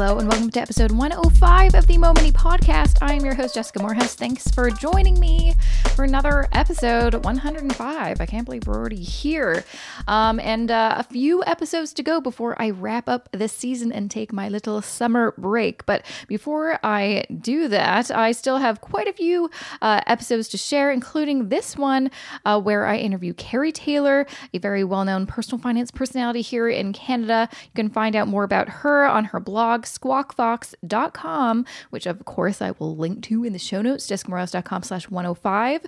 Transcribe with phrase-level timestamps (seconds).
[0.00, 2.96] Hello, and welcome to episode 105 of the Mo Money Podcast.
[3.02, 4.14] I am your host, Jessica Moorhouse.
[4.14, 5.54] Thanks for joining me
[5.94, 8.20] for another episode 105.
[8.20, 9.64] I can't believe we're already here.
[10.08, 14.10] Um, and uh, a few episodes to go before I wrap up this season and
[14.10, 15.86] take my little summer break.
[15.86, 19.50] But before I do that, I still have quite a few
[19.82, 22.10] uh, episodes to share, including this one
[22.44, 26.92] uh, where I interview Kerry Taylor, a very well known personal finance personality here in
[26.92, 27.48] Canada.
[27.50, 32.72] You can find out more about her on her blog, squawkfox.com, which of course I
[32.72, 35.79] will link to in the show notes, jessicamoorhouse.com slash 105.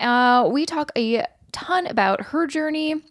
[0.00, 3.02] Uh, we talk a ton about her journey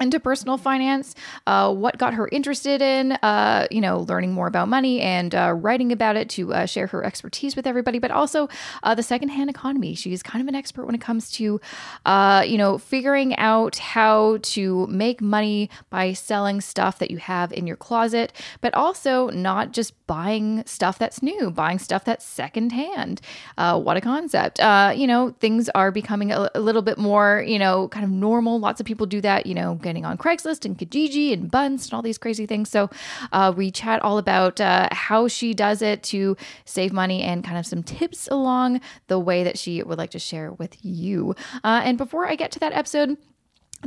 [0.00, 1.14] into personal finance,
[1.46, 5.52] uh, what got her interested in, uh, you know, learning more about money and uh,
[5.56, 8.48] writing about it to uh, share her expertise with everybody, but also
[8.82, 9.94] uh, the secondhand economy.
[9.94, 11.60] She's kind of an expert when it comes to,
[12.06, 17.52] uh, you know, figuring out how to make money by selling stuff that you have
[17.52, 23.20] in your closet, but also not just buying stuff that's new, buying stuff that's secondhand.
[23.56, 24.58] what a concept.
[24.96, 28.58] you know, things are becoming a, a little bit more, you know, kind of normal.
[28.58, 31.94] Lots of people do that, you know, getting on Craigslist and Kijiji and Bunz and
[31.94, 32.70] all these crazy things.
[32.70, 32.88] So
[33.32, 37.58] uh, we chat all about uh, how she does it to save money and kind
[37.58, 41.34] of some tips along the way that she would like to share with you.
[41.64, 43.16] Uh, and before I get to that episode,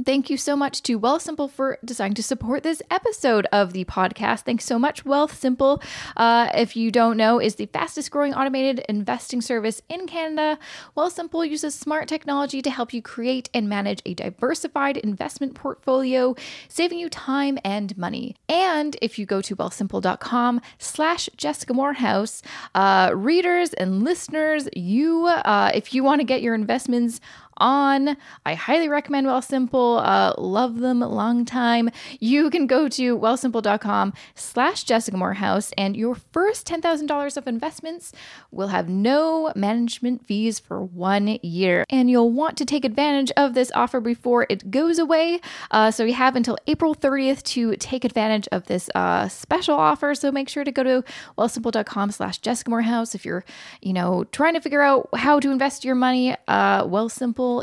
[0.02, 4.40] Thank you so much to Wealthsimple for deciding to support this episode of the podcast.
[4.40, 5.84] Thanks so much, Wealthsimple.
[6.18, 10.58] Uh, if you don't know, is the fastest growing automated investing service in Canada.
[10.98, 16.36] Wealthsimple uses smart technology to help you create and manage a diversified investment portfolio,
[16.68, 18.36] saving you time and money.
[18.50, 22.42] And if you go to wealthsimple.com slash Jessica Moorhouse,
[22.74, 27.22] uh, readers and listeners, you, uh, if you want to get your investments
[27.58, 28.18] on.
[28.46, 30.02] I highly recommend Wealthsimple.
[30.04, 31.90] Uh, love them long time.
[32.20, 38.12] You can go to wealthsimple.com slash Jessica Moorhouse and your first $10,000 of investments
[38.52, 41.86] will have no management fees for one year.
[41.90, 45.40] And you'll want to take advantage of this offer before it goes away.
[45.72, 50.16] Uh, so you have until April 30th to take advantage of this uh, special offer.
[50.16, 51.04] So make sure to go to
[51.38, 53.46] wealthsimple.com slash Jessica Moorhouse if you're,
[53.82, 56.36] you know, trying to figure out how to invest your money.
[56.48, 56.86] Uh,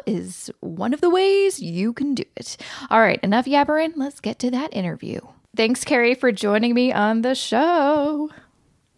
[0.07, 2.57] Is one of the ways you can do it.
[2.91, 3.93] All right, enough yabbering.
[3.97, 5.21] Let's get to that interview.
[5.57, 8.31] Thanks, Kerry, for joining me on the show.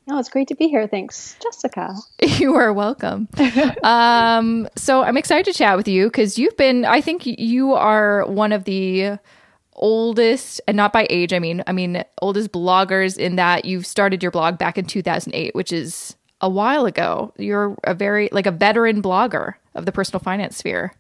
[0.06, 0.87] No, it's great to be here.
[0.87, 1.94] Thanks, Jessica.
[2.22, 3.28] You are welcome.
[3.82, 8.26] um, so I'm excited to chat with you because you've been, I think you are
[8.26, 9.19] one of the
[9.75, 14.22] oldest and not by age i mean i mean oldest bloggers in that you've started
[14.22, 18.50] your blog back in 2008 which is a while ago you're a very like a
[18.50, 20.92] veteran blogger of the personal finance sphere.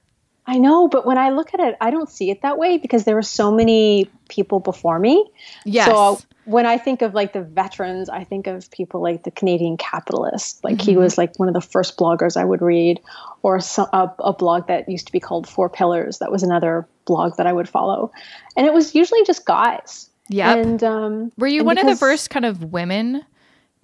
[0.44, 3.04] I know, but when I look at it, I don't see it that way because
[3.04, 5.30] there were so many people before me.
[5.64, 5.86] Yes.
[5.86, 9.76] So when I think of like the veterans, I think of people like the Canadian
[9.76, 10.64] Capitalist.
[10.64, 10.90] Like mm-hmm.
[10.90, 13.00] he was like one of the first bloggers I would read,
[13.42, 16.18] or some, a, a, blog that used to be called Four Pillars.
[16.18, 18.10] That was another blog that I would follow,
[18.56, 20.10] and it was usually just guys.
[20.28, 20.56] Yeah.
[20.56, 23.24] And um, were you one because, of the first kind of women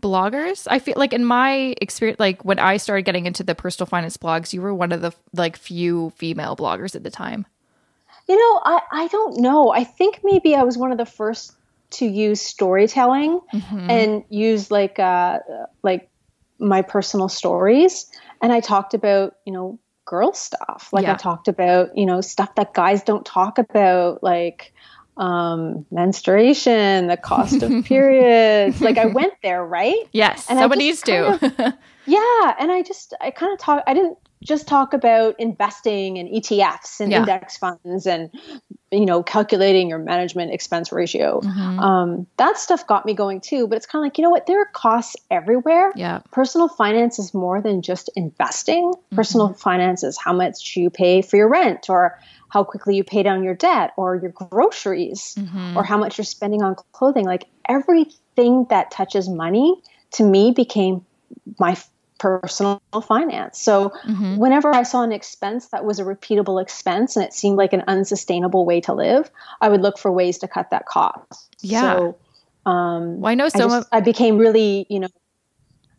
[0.00, 3.86] bloggers i feel like in my experience like when i started getting into the personal
[3.86, 7.46] finance blogs you were one of the like few female bloggers at the time
[8.28, 11.52] you know i i don't know i think maybe i was one of the first
[11.90, 13.90] to use storytelling mm-hmm.
[13.90, 15.38] and use like uh
[15.82, 16.08] like
[16.58, 18.06] my personal stories
[18.40, 21.12] and i talked about you know girl stuff like yeah.
[21.12, 24.72] i talked about you know stuff that guys don't talk about like
[25.18, 28.80] um, menstruation, the cost of periods.
[28.80, 30.08] like I went there, right?
[30.12, 31.34] Yes, and someone needs to.
[31.34, 31.42] Of,
[32.06, 33.82] yeah, and I just I kind of talk.
[33.86, 37.18] I didn't just talk about investing and ETFs and yeah.
[37.18, 38.30] index funds and
[38.92, 41.40] you know calculating your management expense ratio.
[41.40, 41.78] Mm-hmm.
[41.80, 43.66] Um, that stuff got me going too.
[43.66, 44.46] But it's kind of like you know what?
[44.46, 45.92] There are costs everywhere.
[45.96, 48.92] Yeah, personal finance is more than just investing.
[48.92, 49.16] Mm-hmm.
[49.16, 53.22] Personal finance is how much you pay for your rent or how quickly you pay
[53.22, 55.76] down your debt or your groceries mm-hmm.
[55.76, 57.24] or how much you're spending on clothing.
[57.24, 59.80] Like everything that touches money
[60.12, 61.04] to me became
[61.58, 61.76] my
[62.18, 63.60] personal finance.
[63.60, 64.36] So mm-hmm.
[64.36, 67.84] whenever I saw an expense that was a repeatable expense and it seemed like an
[67.86, 69.30] unsustainable way to live,
[69.60, 71.56] I would look for ways to cut that cost.
[71.60, 71.80] Yeah.
[71.96, 72.18] So
[72.66, 75.08] um, well, I know some I, just, I became really, you know,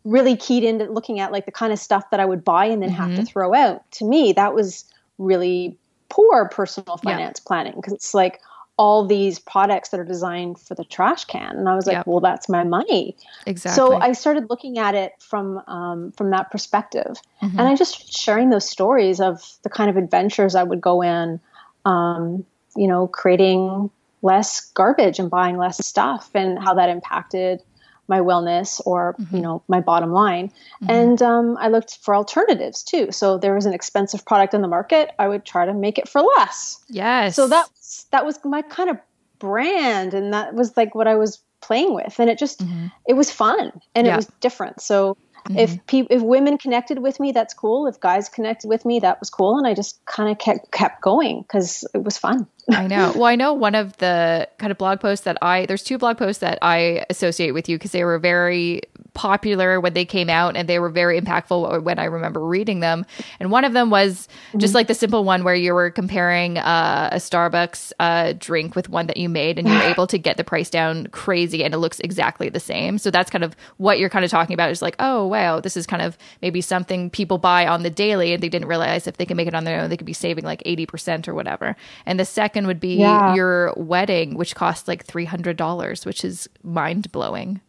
[0.04, 2.82] really keyed into looking at like the kind of stuff that I would buy and
[2.82, 2.98] then mm-hmm.
[2.98, 3.24] have to mm-hmm.
[3.24, 3.90] throw out.
[3.92, 4.84] To me, that was
[5.18, 5.78] really
[6.10, 7.46] poor personal finance yeah.
[7.46, 8.40] planning because it's like
[8.76, 12.06] all these products that are designed for the trash can and i was like yep.
[12.06, 13.16] well that's my money
[13.46, 17.58] exactly so i started looking at it from um, from that perspective mm-hmm.
[17.58, 21.40] and i just sharing those stories of the kind of adventures i would go in
[21.84, 22.44] um,
[22.76, 23.90] you know creating
[24.22, 27.62] less garbage and buying less stuff and how that impacted
[28.10, 29.36] my wellness or mm-hmm.
[29.36, 30.90] you know my bottom line mm-hmm.
[30.90, 34.68] and um, i looked for alternatives too so there was an expensive product in the
[34.68, 37.66] market i would try to make it for less yes so that
[38.10, 38.98] that was my kind of
[39.38, 42.86] brand and that was like what i was playing with and it just mm-hmm.
[43.06, 44.14] it was fun and yeah.
[44.14, 45.16] it was different so
[45.48, 45.58] Mm-hmm.
[45.58, 47.86] If pe- if women connected with me, that's cool.
[47.86, 49.58] If guys connected with me, that was cool.
[49.58, 52.46] And I just kind of kept kept going because it was fun.
[52.70, 53.12] I know.
[53.14, 56.18] Well, I know one of the kind of blog posts that I there's two blog
[56.18, 58.82] posts that I associate with you because they were very
[59.20, 63.04] popular when they came out and they were very impactful when I remember reading them.
[63.38, 64.60] And one of them was mm-hmm.
[64.60, 68.88] just like the simple one where you were comparing uh, a Starbucks uh, drink with
[68.88, 71.74] one that you made and you were able to get the price down crazy and
[71.74, 72.96] it looks exactly the same.
[72.96, 75.76] So that's kind of what you're kind of talking about is like, oh, wow, this
[75.76, 79.18] is kind of maybe something people buy on the daily and they didn't realize if
[79.18, 81.76] they can make it on their own, they could be saving like 80% or whatever.
[82.06, 83.34] And the second would be yeah.
[83.34, 87.60] your wedding, which cost like $300, which is mind blowing.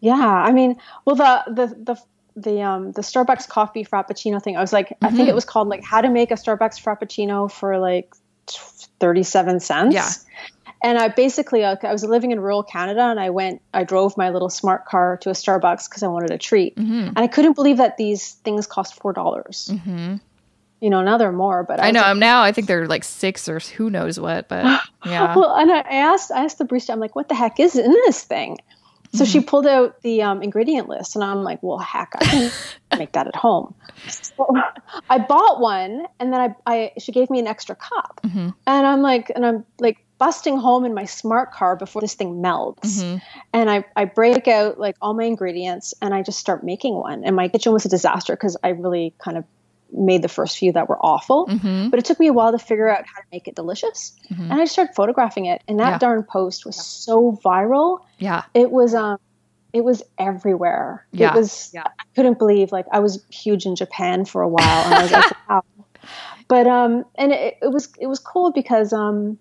[0.00, 2.02] Yeah, I mean, well, the the the
[2.36, 4.56] the um the Starbucks coffee frappuccino thing.
[4.56, 5.06] I was like, mm-hmm.
[5.06, 5.34] I think it mm-hmm.
[5.34, 8.14] was called like how to make a Starbucks frappuccino for like
[8.46, 9.94] thirty seven cents.
[9.94, 10.10] Yeah.
[10.80, 14.30] And I basically I was living in rural Canada, and I went, I drove my
[14.30, 17.08] little smart car to a Starbucks because I wanted a treat, mm-hmm.
[17.08, 19.70] and I couldn't believe that these things cost four dollars.
[19.72, 20.16] Mm-hmm.
[20.80, 22.42] You know, now they're more, but I, I know like, now.
[22.42, 24.64] I think they're like six or who knows what, but
[25.04, 25.34] yeah.
[25.34, 27.90] well, and I asked, I asked the barista, I'm like, what the heck is in
[27.90, 28.58] this thing?
[29.12, 29.32] So mm-hmm.
[29.32, 32.50] she pulled out the um, ingredient list, and I'm like, "Well, heck, I can
[32.98, 33.74] make that at home."
[34.08, 34.54] So
[35.08, 38.50] I bought one, and then I, I she gave me an extra cup, mm-hmm.
[38.66, 42.42] and I'm like, and I'm like busting home in my smart car before this thing
[42.42, 43.18] melts, mm-hmm.
[43.52, 47.24] and I I break out like all my ingredients, and I just start making one,
[47.24, 49.44] and my kitchen was a disaster because I really kind of
[49.92, 51.46] made the first few that were awful.
[51.46, 51.88] Mm-hmm.
[51.88, 54.16] But it took me a while to figure out how to make it delicious.
[54.30, 54.42] Mm-hmm.
[54.42, 55.62] And I just started photographing it.
[55.68, 55.98] And that yeah.
[55.98, 58.00] darn post was so viral.
[58.18, 58.44] Yeah.
[58.54, 59.18] It was um
[59.72, 61.06] it was everywhere.
[61.12, 61.34] Yeah.
[61.34, 61.84] It was yeah.
[61.86, 65.12] I couldn't believe like I was huge in Japan for a while and I was
[65.12, 65.64] like wow.
[66.48, 69.38] But um and it, it was it was cool because um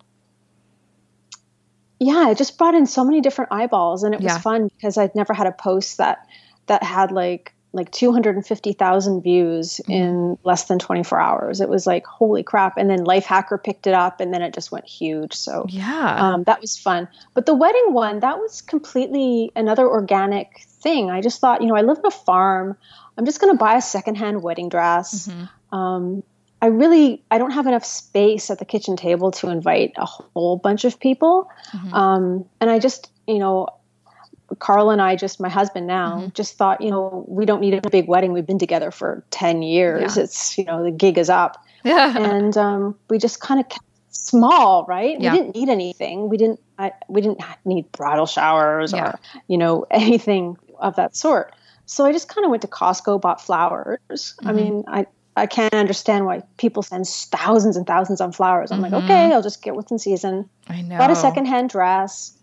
[1.99, 4.39] yeah, it just brought in so many different eyeballs and it was yeah.
[4.39, 6.27] fun because I'd never had a post that
[6.67, 9.91] that had like like 250,000 views mm-hmm.
[9.91, 11.61] in less than 24 hours.
[11.61, 12.77] It was like, holy crap.
[12.77, 15.33] And then Lifehacker picked it up and then it just went huge.
[15.33, 17.07] So, yeah, um, that was fun.
[17.33, 21.11] But the wedding one, that was completely another organic thing.
[21.11, 22.77] I just thought, you know, I live on a farm.
[23.17, 25.27] I'm just going to buy a secondhand wedding dress.
[25.27, 25.75] Mm-hmm.
[25.75, 26.23] Um,
[26.61, 30.57] I really I don't have enough space at the kitchen table to invite a whole
[30.57, 31.93] bunch of people, mm-hmm.
[31.93, 33.67] um, and I just you know
[34.59, 36.29] Carl and I just my husband now mm-hmm.
[36.33, 38.33] just thought, you know, we don't need a big wedding.
[38.33, 40.15] We've been together for 10 years.
[40.15, 40.23] Yeah.
[40.23, 41.63] It's, you know, the gig is up.
[41.83, 42.17] Yeah.
[42.17, 45.19] And um, we just kind of kept small, right?
[45.19, 45.33] Yeah.
[45.33, 46.29] We didn't need anything.
[46.29, 49.09] We didn't I, we didn't need bridal showers yeah.
[49.09, 51.53] or, you know, anything of that sort.
[51.85, 53.99] So I just kind of went to Costco, bought flowers.
[54.09, 54.47] Mm-hmm.
[54.47, 55.05] I mean, I
[55.35, 58.71] I can't understand why people spend thousands and thousands on flowers.
[58.71, 58.93] I'm mm-hmm.
[58.93, 60.49] like, okay, I'll just get what's in season.
[60.67, 60.97] I know.
[60.97, 62.36] Bought a secondhand dress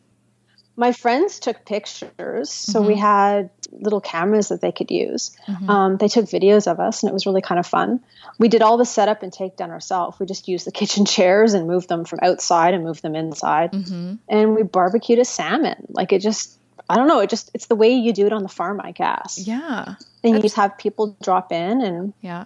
[0.77, 2.89] my friends took pictures so mm-hmm.
[2.89, 5.37] we had little cameras that they could use.
[5.47, 5.71] Mm-hmm.
[5.71, 8.01] um, they took videos of us and it was really kind of fun.
[8.39, 10.19] We did all the setup and takedown ourselves.
[10.19, 13.73] We just used the kitchen chairs and moved them from outside and moved them inside.
[13.73, 14.15] Mm-hmm.
[14.29, 15.87] and we barbecued a salmon.
[15.89, 16.59] Like it just
[16.91, 18.91] i don't know it just it's the way you do it on the farm i
[18.91, 19.43] guess.
[19.47, 19.95] Yeah.
[20.23, 22.45] And you just have people drop in and yeah.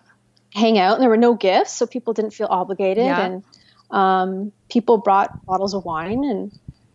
[0.52, 3.06] hang out and there were no gifts so people didn't feel obligated.
[3.06, 3.24] Yeah.
[3.24, 3.44] and
[3.90, 6.52] um, people brought bottles of wine and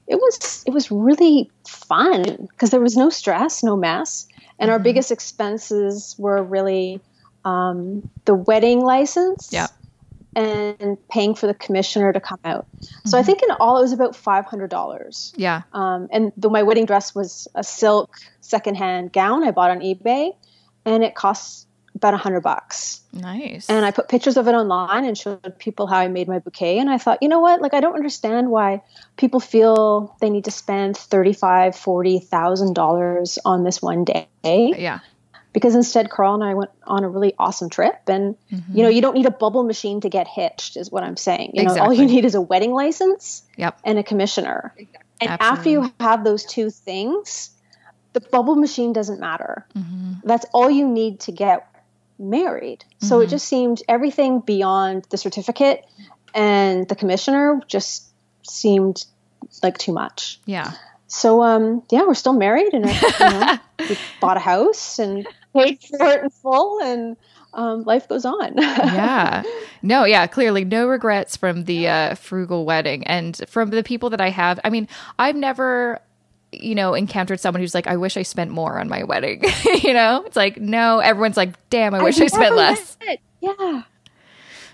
[0.07, 4.27] it was it was really fun because there was no stress, no mess,
[4.59, 4.73] and mm-hmm.
[4.73, 7.01] our biggest expenses were really
[7.45, 9.49] um, the wedding license.
[9.51, 9.67] Yeah.
[10.35, 12.65] And paying for the commissioner to come out.
[12.77, 13.09] Mm-hmm.
[13.09, 13.27] So I mm-hmm.
[13.27, 15.31] think in all it was about five hundred dollars.
[15.37, 15.61] Yeah.
[15.73, 20.35] Um, and though my wedding dress was a silk secondhand gown I bought on eBay,
[20.85, 23.01] and it costs about a hundred bucks.
[23.13, 23.69] Nice.
[23.69, 26.79] And I put pictures of it online and showed people how I made my bouquet.
[26.79, 27.61] And I thought, you know what?
[27.61, 28.81] Like, I don't understand why
[29.17, 34.27] people feel they need to spend thirty-five, forty thousand dollars on this one day.
[34.43, 34.99] Yeah.
[35.53, 38.75] Because instead, Carl and I went on a really awesome trip, and mm-hmm.
[38.75, 41.51] you know, you don't need a bubble machine to get hitched, is what I'm saying.
[41.53, 43.79] You know, all you need is a wedding license, yep.
[43.83, 44.73] and a commissioner.
[44.75, 44.99] Exactly.
[45.21, 45.57] And Absolutely.
[45.57, 47.51] after you have those two things,
[48.13, 49.67] the bubble machine doesn't matter.
[49.77, 50.27] Mm-hmm.
[50.27, 51.67] That's all you need to get
[52.23, 52.79] married.
[52.79, 53.07] Mm-hmm.
[53.07, 53.31] So it mm-hmm.
[53.31, 55.85] just seemed everything beyond the certificate
[56.33, 58.11] and the commissioner just
[58.43, 59.05] seemed
[59.61, 60.39] like too much.
[60.45, 60.71] Yeah.
[61.07, 63.57] So um yeah, we're still married and you know,
[63.89, 67.17] we bought a house and paid for it in full and
[67.53, 68.53] um, life goes on.
[68.57, 69.43] yeah.
[69.81, 74.21] No, yeah, clearly no regrets from the uh, frugal wedding and from the people that
[74.21, 74.59] I have.
[74.63, 74.87] I mean,
[75.19, 76.01] I've never
[76.61, 79.43] you know, encountered someone who's like, I wish I spent more on my wedding.
[79.81, 82.97] you know, it's like, no, everyone's like, damn, I wish I, I spent less.
[83.41, 83.83] Yeah.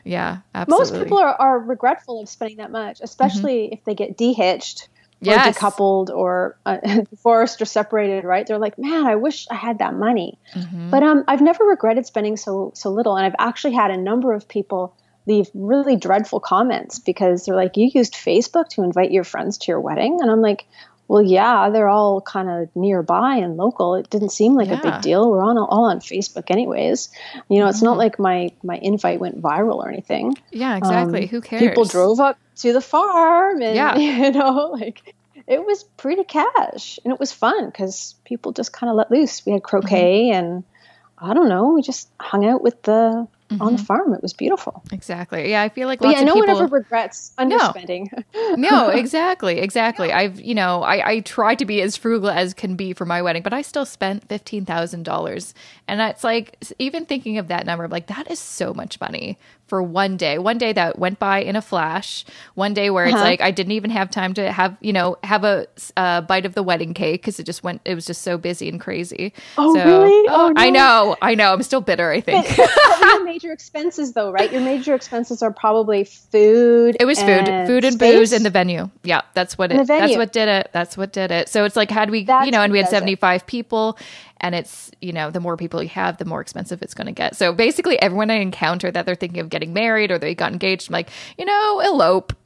[0.06, 0.92] Yeah, absolutely.
[0.92, 3.74] Most people are, are regretful of spending that much, especially mm-hmm.
[3.74, 4.88] if they get dehitched
[5.22, 5.48] yes.
[5.48, 6.78] or decoupled or uh,
[7.10, 8.46] divorced or separated, right?
[8.46, 10.38] They're like, man, I wish I had that money.
[10.56, 10.90] Mm-hmm.
[10.90, 14.34] But um, I've never regretted spending so so little, and I've actually had a number
[14.34, 14.96] of people
[15.26, 19.72] leave really dreadful comments because they're like, you used Facebook to invite your friends to
[19.72, 20.66] your wedding, and I'm like.
[21.10, 23.96] Well, yeah, they're all kind of nearby and local.
[23.96, 24.80] It didn't seem like yeah.
[24.80, 25.30] a big deal.
[25.30, 27.10] We're on all on Facebook, anyways.
[27.50, 27.70] You know, mm-hmm.
[27.72, 28.00] it's not mm-hmm.
[28.00, 30.38] like my my invite went viral or anything.
[30.52, 31.24] Yeah, exactly.
[31.24, 31.62] Um, Who cares?
[31.62, 33.98] People drove up to the farm and yeah.
[33.98, 35.16] you know like
[35.48, 39.46] it was pretty cash and it was fun because people just kind of let loose
[39.46, 40.38] we had croquet mm-hmm.
[40.38, 40.64] and
[41.18, 43.62] i don't know we just hung out with the mm-hmm.
[43.62, 43.86] on the mm-hmm.
[43.86, 44.14] farm.
[44.14, 44.84] It was beautiful.
[44.92, 45.50] Exactly.
[45.50, 46.56] Yeah, I feel like lots yeah, no people...
[46.56, 48.08] one ever regrets underspending.
[48.34, 50.12] No, no exactly, exactly.
[50.12, 53.22] I've you know I I try to be as frugal as can be for my
[53.22, 55.54] wedding, but I still spent fifteen thousand dollars,
[55.88, 59.38] and it's like even thinking of that number, I'm like that is so much money
[59.70, 60.38] for one day.
[60.38, 62.26] One day that went by in a flash.
[62.56, 63.24] One day where it's uh-huh.
[63.24, 66.56] like I didn't even have time to have you know have a a bite of
[66.56, 67.82] the wedding cake because it just went.
[67.86, 69.34] It was just so busy and crazy.
[69.58, 70.28] Oh so, really?
[70.30, 70.62] Oh, no.
[70.62, 71.18] I know.
[71.22, 71.54] I know.
[71.54, 72.12] I'm still bitter.
[72.12, 72.48] I think.
[72.58, 74.52] But, but major expenses though, right?
[74.52, 76.98] Your major expenses are probably food.
[77.00, 78.16] It was food, food and space.
[78.16, 78.90] booze in the venue.
[79.04, 79.88] Yeah, that's what it.
[79.88, 80.70] That's what did it.
[80.74, 81.50] That's what did it.
[81.50, 83.48] So it's like had we, that's you know, and we had 75 it.
[83.48, 83.98] people,
[84.42, 87.14] and it's you know the more people you have the more expensive it's going to
[87.14, 87.36] get.
[87.36, 90.90] So basically everyone i encounter that they're thinking of getting married or they got engaged
[90.90, 92.34] i'm like you know elope.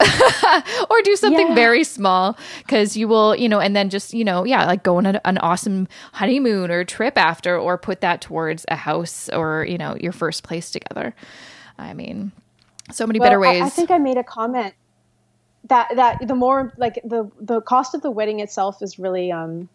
[0.90, 1.54] Or do something yeah.
[1.54, 4.96] very small because you will you know and then just you know yeah like go
[4.96, 9.66] on a, an awesome honeymoon or trip after or put that towards a house or
[9.68, 11.14] you know your first place together.
[11.78, 12.32] I mean
[12.92, 14.74] so many well, better ways I, I think i made a comment
[15.68, 19.68] that that the more like the the cost of the wedding itself is really um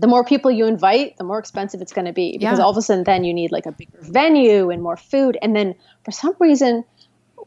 [0.00, 2.64] the more people you invite, the more expensive it's going to be because yeah.
[2.64, 5.36] all of a sudden then you need like a bigger venue and more food.
[5.42, 6.84] And then for some reason,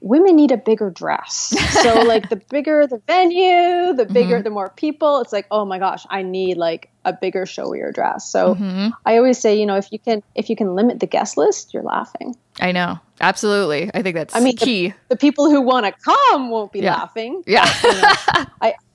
[0.02, 1.56] women need a bigger dress.
[1.84, 4.44] So like the bigger the venue, the bigger, mm-hmm.
[4.44, 5.20] the more people.
[5.20, 8.30] It's like, oh my gosh, I need like a bigger, showier dress.
[8.30, 8.90] So mm-hmm.
[9.06, 11.74] I always say, you know, if you can, if you can limit the guest list,
[11.74, 12.38] you're laughing.
[12.62, 13.92] I know, absolutely.
[13.94, 14.90] I think that's I mean, key.
[14.90, 16.96] The, the people who want to come won't be yeah.
[16.96, 17.44] laughing.
[17.46, 18.76] Yeah, but, you know, I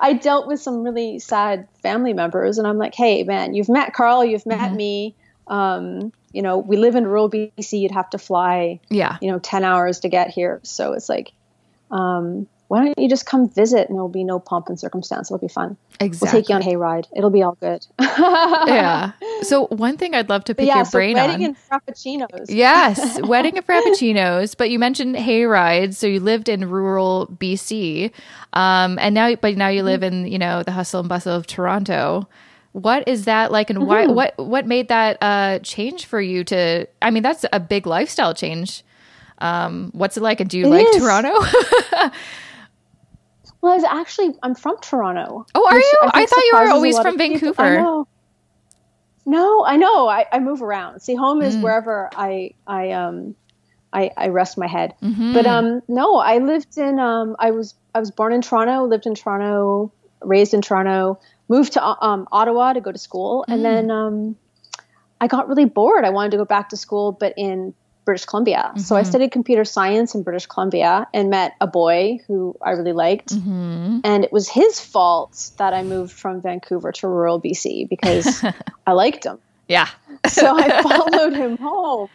[0.00, 3.92] I dealt with some really sad family members, and I'm like, hey, man, you've met
[3.92, 4.76] Carl, you've met mm-hmm.
[4.76, 5.14] me.
[5.46, 7.80] Um, you know, we live in rural BC.
[7.80, 10.60] You'd have to fly, yeah, you know, ten hours to get here.
[10.62, 11.32] So it's like,
[11.90, 15.30] um, why don't you just come visit and there'll be no pomp and circumstance.
[15.30, 15.76] It'll be fun.
[16.00, 16.26] Exactly.
[16.26, 17.06] We'll take you on a hayride.
[17.14, 17.86] It'll be all good.
[18.00, 19.12] yeah.
[19.42, 21.54] So one thing I'd love to pick yeah, your so brain wedding on.
[21.54, 22.46] Wedding and frappuccinos.
[22.48, 24.56] yes, wedding and frappuccinos.
[24.56, 28.10] But you mentioned hayrides, so you lived in rural BC,
[28.54, 31.46] um, and now, but now you live in you know the hustle and bustle of
[31.46, 32.28] Toronto.
[32.72, 34.06] What is that like, and why?
[34.06, 34.14] Mm-hmm.
[34.14, 36.42] What what made that uh, change for you?
[36.42, 38.82] To I mean, that's a big lifestyle change.
[39.38, 40.40] Um, what's it like?
[40.40, 40.96] And do you it like is.
[40.96, 41.38] Toronto?
[43.64, 45.46] Well, I was actually I'm from Toronto.
[45.54, 45.98] Oh, are you?
[46.02, 47.62] I, I thought you were always from Vancouver.
[47.62, 48.06] I know.
[49.24, 50.06] No, I know.
[50.06, 51.00] I, I move around.
[51.00, 51.62] See, home is mm.
[51.62, 53.34] wherever I I um
[53.90, 54.92] I, I rest my head.
[55.02, 55.32] Mm-hmm.
[55.32, 59.06] But um no, I lived in um I was I was born in Toronto, lived
[59.06, 59.90] in Toronto,
[60.20, 61.18] raised in Toronto,
[61.48, 63.54] moved to um Ottawa to go to school, mm.
[63.54, 64.36] and then um
[65.22, 66.04] I got really bored.
[66.04, 67.72] I wanted to go back to school, but in
[68.04, 68.66] British Columbia.
[68.68, 68.80] Mm-hmm.
[68.80, 69.10] So I mm-hmm.
[69.10, 73.34] studied computer science in British Columbia and met a boy who I really liked.
[73.34, 74.00] Mm-hmm.
[74.04, 78.44] And it was his fault that I moved from Vancouver to rural BC because
[78.86, 79.38] I liked him.
[79.68, 79.88] Yeah.
[80.26, 82.08] so I followed him home.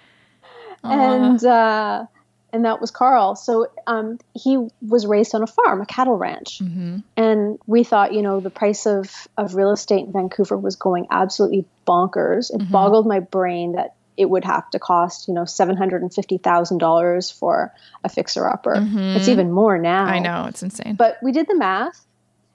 [0.83, 2.05] And uh,
[2.51, 3.35] and that was Carl.
[3.35, 6.59] So um, he was raised on a farm, a cattle ranch.
[6.59, 6.99] Mm-hmm.
[7.15, 11.07] And we thought, you know, the price of, of real estate in Vancouver was going
[11.11, 12.49] absolutely bonkers.
[12.53, 12.71] It mm-hmm.
[12.71, 16.37] boggled my brain that it would have to cost, you know, seven hundred and fifty
[16.37, 17.73] thousand dollars for
[18.03, 18.75] a fixer upper.
[18.75, 19.17] Mm-hmm.
[19.17, 20.03] It's even more now.
[20.03, 20.95] I know it's insane.
[20.95, 22.05] But we did the math,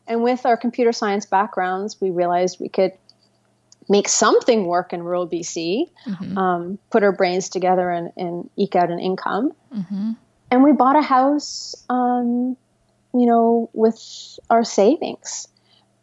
[0.07, 2.93] and with our computer science backgrounds, we realized we could
[3.89, 6.39] make something work in rural BC, mm-hmm.
[6.39, 9.53] um, put our brains together and, and eke out an income.
[9.75, 10.13] Mm-hmm.
[10.51, 12.57] And we bought a house, um,
[13.15, 15.49] you know, with our savings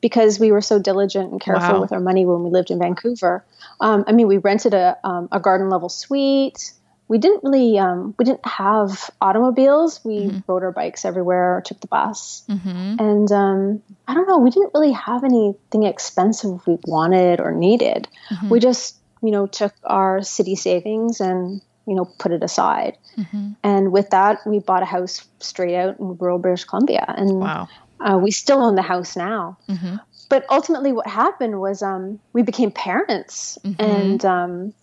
[0.02, 1.82] because we were so diligent and careful wow.
[1.82, 3.46] with our money when we lived in Vancouver.
[3.80, 6.74] Um, I mean, we rented a, um, a garden level suite.
[7.08, 10.00] We didn't really, um, we didn't have automobiles.
[10.04, 10.40] We mm-hmm.
[10.48, 12.44] rode our bikes everywhere, or took the bus.
[12.50, 12.96] Mm-hmm.
[13.00, 18.08] And um, I don't know, we didn't really have anything expensive we wanted or needed.
[18.30, 18.50] Mm-hmm.
[18.50, 22.98] We just, you know, took our city savings and, you know, put it aside.
[23.18, 23.52] Mm-hmm.
[23.62, 27.04] And with that, we bought a house straight out in rural British Columbia.
[27.06, 27.68] And wow.
[28.04, 29.58] Uh, we still own the house now.
[29.70, 29.96] Mm-hmm.
[30.30, 33.82] but ultimately, what happened was um, we became parents, mm-hmm.
[33.82, 34.74] and um,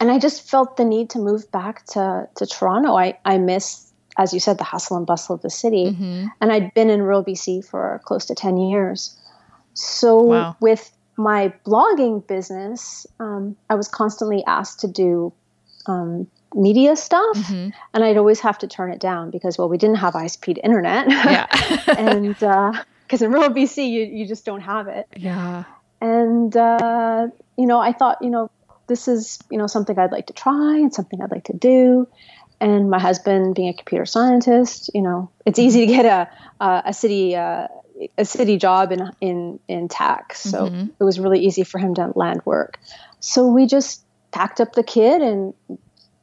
[0.00, 2.96] and I just felt the need to move back to to Toronto.
[2.96, 6.26] I I miss, as you said, the hustle and bustle of the city, mm-hmm.
[6.40, 9.16] and I'd been in rural BC for close to ten years.
[9.74, 10.56] So wow.
[10.60, 15.32] with my blogging business, um, I was constantly asked to do
[15.86, 17.70] um, media stuff, mm-hmm.
[17.94, 20.60] and I'd always have to turn it down because well, we didn't have high speed
[20.62, 21.46] internet, yeah,
[21.98, 25.64] and because uh, in rural BC you you just don't have it, yeah,
[26.00, 28.50] and uh, you know I thought you know
[28.86, 32.08] this is you know something I'd like to try and something I'd like to do.
[32.60, 36.28] And my husband, being a computer scientist, you know, it's easy to get a
[36.64, 37.68] a, a city uh,
[38.16, 40.86] a city job in in in tax, so mm-hmm.
[40.98, 42.78] it was really easy for him to land work.
[43.20, 45.54] So we just packed up the kid and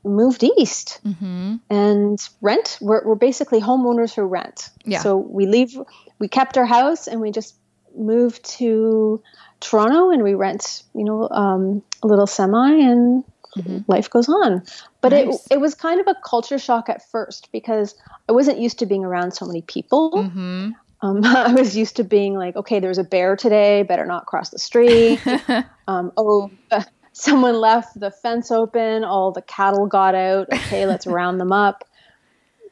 [0.06, 1.56] moved east mm-hmm.
[1.70, 2.78] and rent.
[2.82, 4.70] We're, we're basically homeowners who rent.
[4.86, 5.00] Yeah.
[5.00, 5.78] So we leave.
[6.20, 7.56] We kept our house and we just
[7.98, 9.22] moved to
[9.60, 10.84] Toronto and we rent.
[10.94, 13.24] You know, um, a little semi and.
[13.58, 13.90] Mm-hmm.
[13.90, 14.64] Life goes on,
[15.00, 15.46] but nice.
[15.50, 17.96] it it was kind of a culture shock at first because
[18.28, 20.12] I wasn't used to being around so many people.
[20.12, 20.72] Mm-hmm.
[21.02, 24.50] Um, I was used to being like, okay, there's a bear today, better not cross
[24.50, 25.20] the street.
[25.88, 26.84] um, oh, uh,
[27.16, 30.48] someone left the fence open, all the cattle got out.
[30.52, 31.86] Okay, let's round them up.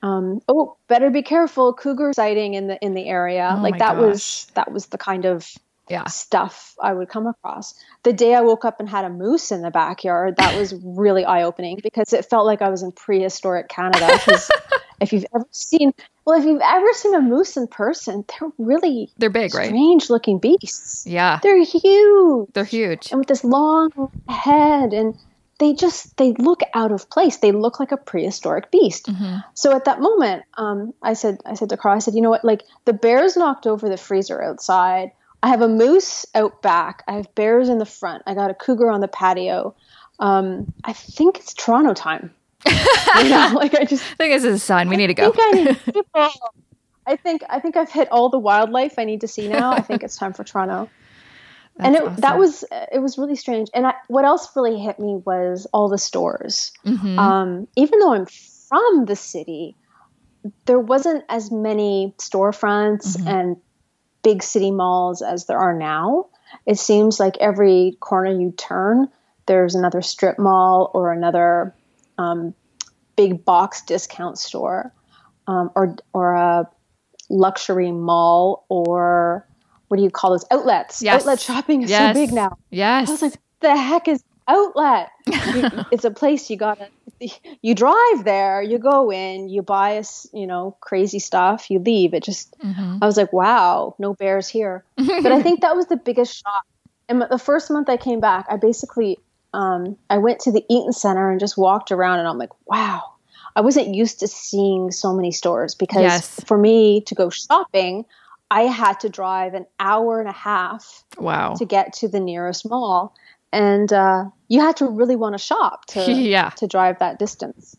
[0.02, 3.56] Um, oh, better be careful, cougar sighting in the in the area.
[3.58, 4.02] Oh like that gosh.
[4.02, 5.50] was that was the kind of
[5.94, 6.06] yeah.
[6.06, 7.74] stuff I would come across.
[8.04, 11.26] The day I woke up and had a moose in the backyard, that was really
[11.26, 14.20] eye opening because it felt like I was in prehistoric Canada.
[15.02, 15.94] if you've ever seen
[16.26, 19.78] well, if you've ever seen a moose in person, they're really they're big, strange right?
[19.78, 21.06] Strange looking beasts.
[21.06, 22.50] Yeah, they're huge.
[22.54, 25.18] They're huge, and with this long head, and
[25.60, 27.38] they just they look out of place.
[27.38, 29.08] They look like a prehistoric beast.
[29.08, 29.38] Mm-hmm.
[29.54, 32.30] So at that moment, um, I said, I said to Carl, I said, you know
[32.30, 32.44] what?
[32.44, 35.12] Like the bears knocked over the freezer outside.
[35.44, 37.04] I have a moose out back.
[37.06, 38.24] I have bears in the front.
[38.26, 39.76] I got a cougar on the patio.
[40.20, 42.34] Um, I think it's Toronto time.
[42.66, 45.14] you know, like I just I think this is a sign we I need to
[45.14, 45.34] go.
[45.38, 46.06] I, need
[47.06, 49.74] I think I think I've hit all the wildlife I need to see now.
[49.74, 50.90] I think it's time for Toronto.
[51.76, 52.22] That's and it, awesome.
[52.22, 53.70] that was it was really strange.
[53.74, 56.72] And I, what else really hit me was all the stores.
[56.86, 57.20] Mm-hmm.
[57.20, 59.76] Um, even though I'm from the city,
[60.66, 63.28] there wasn't as many storefronts mm-hmm.
[63.28, 63.58] and
[64.24, 66.28] big city malls as there are now.
[66.66, 69.10] It seems like every corner you turn,
[69.46, 71.76] there's another strip mall or another
[72.18, 72.54] um,
[73.16, 74.94] big box discount store
[75.48, 76.70] um, or or a
[77.30, 79.48] luxury mall or
[79.88, 81.02] what do you call those outlets?
[81.02, 81.22] Yes.
[81.22, 82.16] Outlet shopping is yes.
[82.16, 82.58] so big now.
[82.70, 83.10] Yes.
[83.10, 85.10] I was like, the heck is outlet?
[85.92, 86.88] it's a place you gotta
[87.62, 92.14] you drive there, you go in, you buy us, you know, crazy stuff, you leave.
[92.14, 92.98] It just mm-hmm.
[93.02, 94.84] I was like, wow, no bears here.
[94.98, 96.66] but I think that was the biggest shock.
[97.10, 99.20] And the first month I came back, I basically
[99.54, 103.10] um, I went to the Eaton Center and just walked around, and I'm like, wow.
[103.56, 106.40] I wasn't used to seeing so many stores because yes.
[106.48, 108.06] for me to go shopping,
[108.50, 111.54] I had to drive an hour and a half wow.
[111.56, 113.14] to get to the nearest mall.
[113.54, 116.50] And uh, you had to really want to shop to, yeah.
[116.58, 117.78] to drive that distance.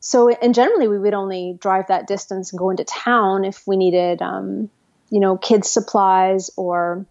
[0.00, 3.78] So, and generally, we would only drive that distance and go into town if we
[3.78, 4.68] needed, um,
[5.10, 7.06] you know, kids' supplies or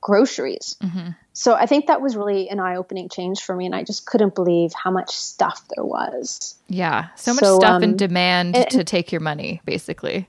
[0.00, 0.76] groceries.
[0.82, 1.10] Mm-hmm.
[1.32, 3.66] So I think that was really an eye opening change for me.
[3.66, 6.56] And I just couldn't believe how much stuff there was.
[6.68, 7.08] Yeah.
[7.14, 10.28] So much so, stuff um, and demand and, to take your money, basically.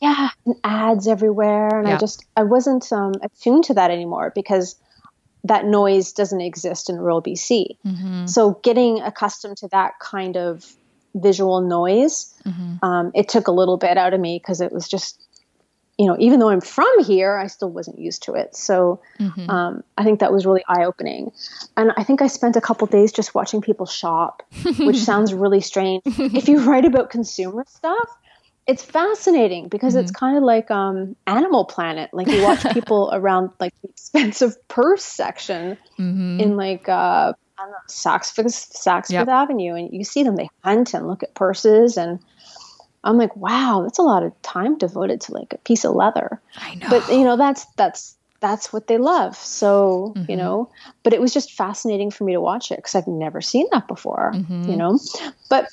[0.00, 0.30] Yeah.
[0.46, 1.80] And ads everywhere.
[1.80, 1.96] And yeah.
[1.96, 4.76] I just, I wasn't um, attuned to that anymore because
[5.48, 7.76] that noise doesn't exist in rural BC.
[7.86, 8.26] Mm-hmm.
[8.26, 10.72] So getting accustomed to that kind of
[11.14, 12.84] visual noise, mm-hmm.
[12.84, 15.20] um, it took a little bit out of me because it was just
[15.98, 18.54] you know, even though I'm from here, I still wasn't used to it.
[18.54, 19.50] So mm-hmm.
[19.50, 21.32] um, I think that was really eye opening.
[21.76, 24.44] And I think I spent a couple days just watching people shop,
[24.78, 26.02] which sounds really strange.
[26.06, 28.16] if you write about consumer stuff,
[28.68, 30.02] it's fascinating because mm-hmm.
[30.02, 32.10] it's kind of like um, Animal Planet.
[32.12, 36.38] Like you watch people around like the expensive purse section mm-hmm.
[36.38, 39.22] in like uh, I don't know, Saks Fifth, Saks yep.
[39.22, 40.36] Fifth Avenue, and you see them.
[40.36, 42.20] They hunt and look at purses and
[43.04, 46.40] I'm like, wow, that's a lot of time devoted to like a piece of leather.
[46.56, 46.88] I know.
[46.90, 49.36] But you know, that's that's that's what they love.
[49.36, 50.30] So, mm-hmm.
[50.30, 50.70] you know,
[51.02, 53.88] but it was just fascinating for me to watch it because I've never seen that
[53.88, 54.68] before, mm-hmm.
[54.68, 54.98] you know.
[55.48, 55.68] But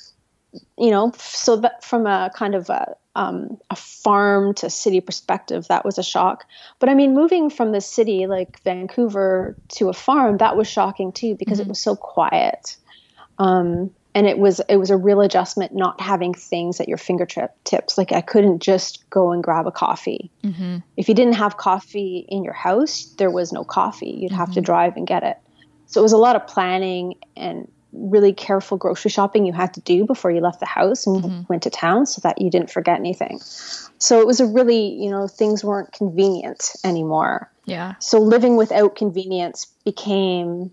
[0.78, 5.68] you know, so that from a kind of a um, a farm to city perspective,
[5.68, 6.44] that was a shock.
[6.78, 11.12] But I mean, moving from the city like Vancouver to a farm, that was shocking
[11.12, 11.66] too because mm-hmm.
[11.66, 12.76] it was so quiet.
[13.38, 17.98] Um, and it was it was a real adjustment not having things at your fingertips
[17.98, 20.78] like i couldn't just go and grab a coffee mm-hmm.
[20.96, 24.38] if you didn't have coffee in your house there was no coffee you'd mm-hmm.
[24.38, 24.64] have to mm-hmm.
[24.64, 25.36] drive and get it
[25.84, 29.80] so it was a lot of planning and really careful grocery shopping you had to
[29.80, 31.42] do before you left the house and mm-hmm.
[31.48, 33.38] went to town so that you didn't forget anything
[33.98, 38.96] so it was a really you know things weren't convenient anymore yeah so living without
[38.96, 40.70] convenience became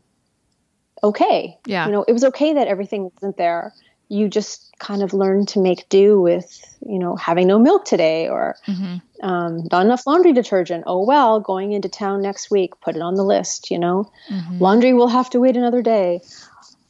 [1.03, 1.59] okay.
[1.65, 1.85] Yeah.
[1.85, 3.73] You know, it was okay that everything wasn't there.
[4.09, 8.27] You just kind of learned to make do with, you know, having no milk today
[8.27, 9.25] or mm-hmm.
[9.25, 10.83] um, not enough laundry detergent.
[10.87, 14.11] Oh, well, going into town next week, put it on the list, you know.
[14.29, 14.59] Mm-hmm.
[14.59, 16.21] Laundry will have to wait another day.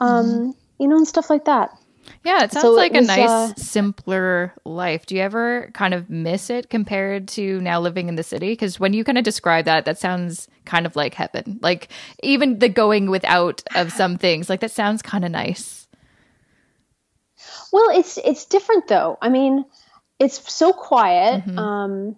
[0.03, 0.51] Um, mm-hmm.
[0.79, 1.71] You know, and stuff like that.
[2.23, 5.05] Yeah, it sounds so like it was, a nice, uh, simpler life.
[5.05, 8.51] Do you ever kind of miss it compared to now living in the city?
[8.51, 11.59] Because when you kind of describe that, that sounds kind of like heaven.
[11.61, 11.89] Like
[12.21, 15.87] even the going without of some things, like that sounds kind of nice.
[17.71, 19.17] Well, it's it's different though.
[19.21, 19.65] I mean,
[20.19, 21.45] it's so quiet.
[21.45, 21.59] Mm-hmm.
[21.59, 22.15] Um,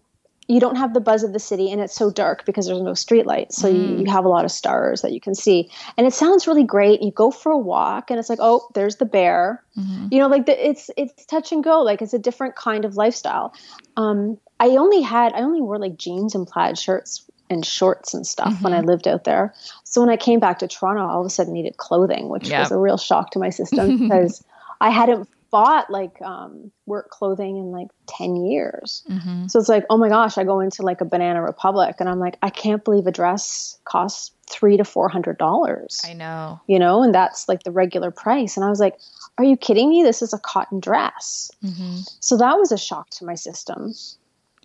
[0.47, 2.93] you don't have the buzz of the city and it's so dark because there's no
[2.93, 3.75] street lights so mm.
[3.75, 6.63] you, you, have a lot of stars that you can see and it sounds really
[6.63, 10.07] great you go for a walk and it's like oh there's the bear mm-hmm.
[10.11, 12.95] you know like the, it's it's touch and go like it's a different kind of
[12.95, 13.53] lifestyle
[13.97, 18.25] um, i only had i only wore like jeans and plaid shirts and shorts and
[18.25, 18.63] stuff mm-hmm.
[18.63, 18.87] when i mm-hmm.
[18.87, 19.53] lived out there
[19.83, 22.61] so when i came back to toronto all of a sudden needed clothing which yep.
[22.61, 24.43] was a real shock to my system because
[24.81, 29.03] i hadn't bought like um, work clothing in like 10 years.
[29.09, 29.47] Mm-hmm.
[29.47, 32.19] So it's like, oh my gosh, I go into like a Banana Republic and I'm
[32.19, 36.01] like, I can't believe a dress costs three to four hundred dollars.
[36.05, 36.59] I know.
[36.67, 38.57] You know, and that's like the regular price.
[38.57, 38.97] And I was like,
[39.37, 40.03] are you kidding me?
[40.03, 41.49] This is a cotton dress.
[41.63, 41.99] Mm-hmm.
[42.19, 43.93] So that was a shock to my system.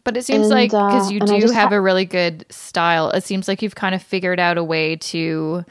[0.02, 3.10] But it seems and, like because uh, you do have ha- a really good style,
[3.10, 5.64] it seems like you've kind of figured out a way to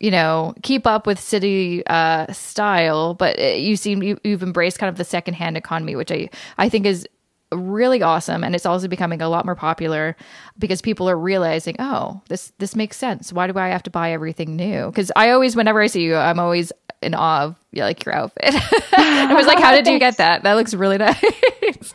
[0.00, 4.88] you know, keep up with city uh, style, but you seem you, you've embraced kind
[4.88, 6.28] of the secondhand economy, which I
[6.58, 7.06] I think is
[7.52, 10.16] really awesome and it's also becoming a lot more popular
[10.58, 14.10] because people are realizing oh this this makes sense why do i have to buy
[14.10, 16.72] everything new because i always whenever i see you i'm always
[17.04, 18.54] in awe of like your outfit.
[18.96, 20.42] I was like, how did you get that?
[20.42, 21.94] That looks really nice.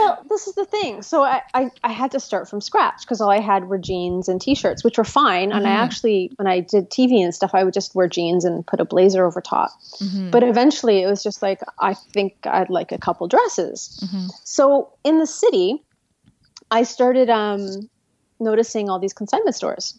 [0.00, 1.02] Well, this is the thing.
[1.02, 4.28] So I, I, I had to start from scratch because all I had were jeans
[4.28, 5.48] and t-shirts, which were fine.
[5.48, 5.58] Mm-hmm.
[5.58, 5.82] And I mm-hmm.
[5.84, 8.84] actually, when I did TV and stuff, I would just wear jeans and put a
[8.84, 9.70] blazer over top.
[9.98, 10.30] Mm-hmm.
[10.30, 14.00] But eventually it was just like, I think I'd like a couple dresses.
[14.04, 14.26] Mm-hmm.
[14.44, 15.82] So in the city,
[16.70, 17.88] I started um,
[18.38, 19.98] noticing all these consignment stores.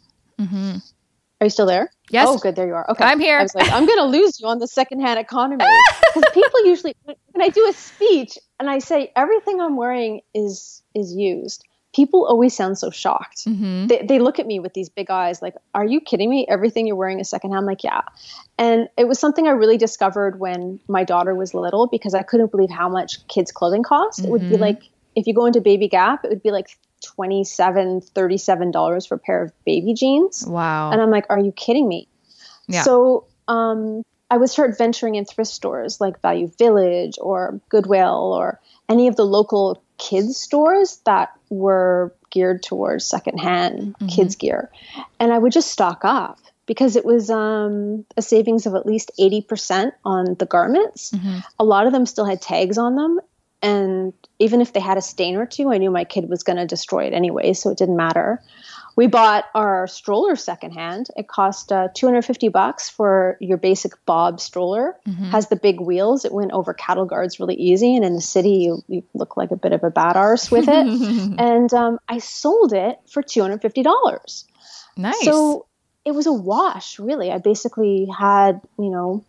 [1.42, 1.92] Are you still there?
[2.12, 2.28] Yes.
[2.30, 2.56] Oh, good.
[2.56, 2.86] There you are.
[2.92, 3.04] Okay.
[3.04, 3.40] I'm here.
[3.40, 5.66] I was like, I'm going to lose you on the secondhand economy
[6.14, 10.84] because people usually, when I do a speech and I say everything I'm wearing is
[10.94, 13.46] is used, people always sound so shocked.
[13.46, 13.88] Mm-hmm.
[13.88, 16.46] They, they look at me with these big eyes, like, "Are you kidding me?
[16.48, 18.02] Everything you're wearing is secondhand." I'm like, "Yeah,"
[18.60, 22.52] and it was something I really discovered when my daughter was little because I couldn't
[22.52, 24.20] believe how much kids' clothing cost.
[24.20, 24.28] Mm-hmm.
[24.28, 24.62] It would be mm-hmm.
[24.62, 24.84] like
[25.16, 29.44] if you go into Baby Gap, it would be like 27 $37 for a pair
[29.44, 30.46] of baby jeans.
[30.48, 30.92] Wow.
[30.92, 32.08] And I'm like, are you kidding me?
[32.68, 32.84] Yeah.
[32.84, 38.60] So um, I would start venturing in thrift stores like Value Village or Goodwill or
[38.88, 44.08] any of the local kids stores that were geared towards secondhand mm-hmm.
[44.08, 44.72] kids gear.
[45.20, 49.12] And I would just stock up because it was um, a savings of at least
[49.20, 51.12] 80% on the garments.
[51.12, 51.40] Mm-hmm.
[51.60, 53.20] A lot of them still had tags on them.
[53.62, 56.58] And even if they had a stain or two, I knew my kid was going
[56.58, 58.42] to destroy it anyway, so it didn't matter.
[58.96, 61.08] We bought our stroller secondhand.
[61.16, 64.98] It cost uh, 250 bucks for your basic Bob stroller.
[65.08, 65.26] Mm-hmm.
[65.26, 66.26] Has the big wheels.
[66.26, 69.52] It went over cattle guards really easy, and in the city, you, you look like
[69.52, 70.88] a bit of a bad arse with it.
[71.40, 74.46] and um, I sold it for 250 dollars.
[74.98, 75.24] Nice.
[75.24, 75.68] So
[76.04, 77.32] it was a wash, really.
[77.32, 79.24] I basically had, you know,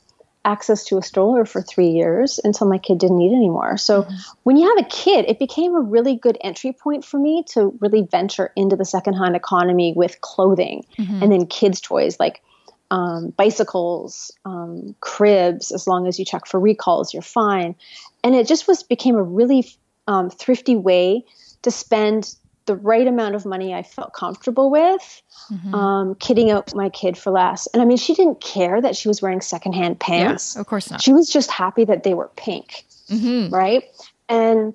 [0.44, 3.76] access to a stroller for three years until my kid didn't need anymore.
[3.76, 4.14] So mm-hmm.
[4.42, 7.76] when you have a kid, it became a really good entry point for me to
[7.81, 11.22] really venture into the secondhand economy with clothing mm-hmm.
[11.22, 12.42] and then kids' toys like
[12.90, 15.72] um, bicycles, um, cribs.
[15.72, 17.74] As long as you check for recalls, you're fine.
[18.22, 19.66] And it just was became a really
[20.07, 21.24] um, thrifty way
[21.62, 22.35] to spend
[22.66, 25.22] the right amount of money I felt comfortable with,
[25.53, 25.75] mm-hmm.
[25.75, 27.66] um, kidding out my kid for less.
[27.68, 30.55] And I mean, she didn't care that she was wearing secondhand pants.
[30.55, 31.03] Yeah, of course not.
[31.03, 33.53] She was just happy that they were pink, mm-hmm.
[33.55, 33.85] right?
[34.29, 34.75] And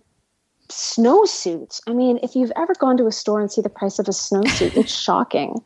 [0.69, 1.81] snowsuits.
[1.87, 4.11] I mean, if you've ever gone to a store and see the price of a
[4.11, 5.63] snowsuit, it's shocking.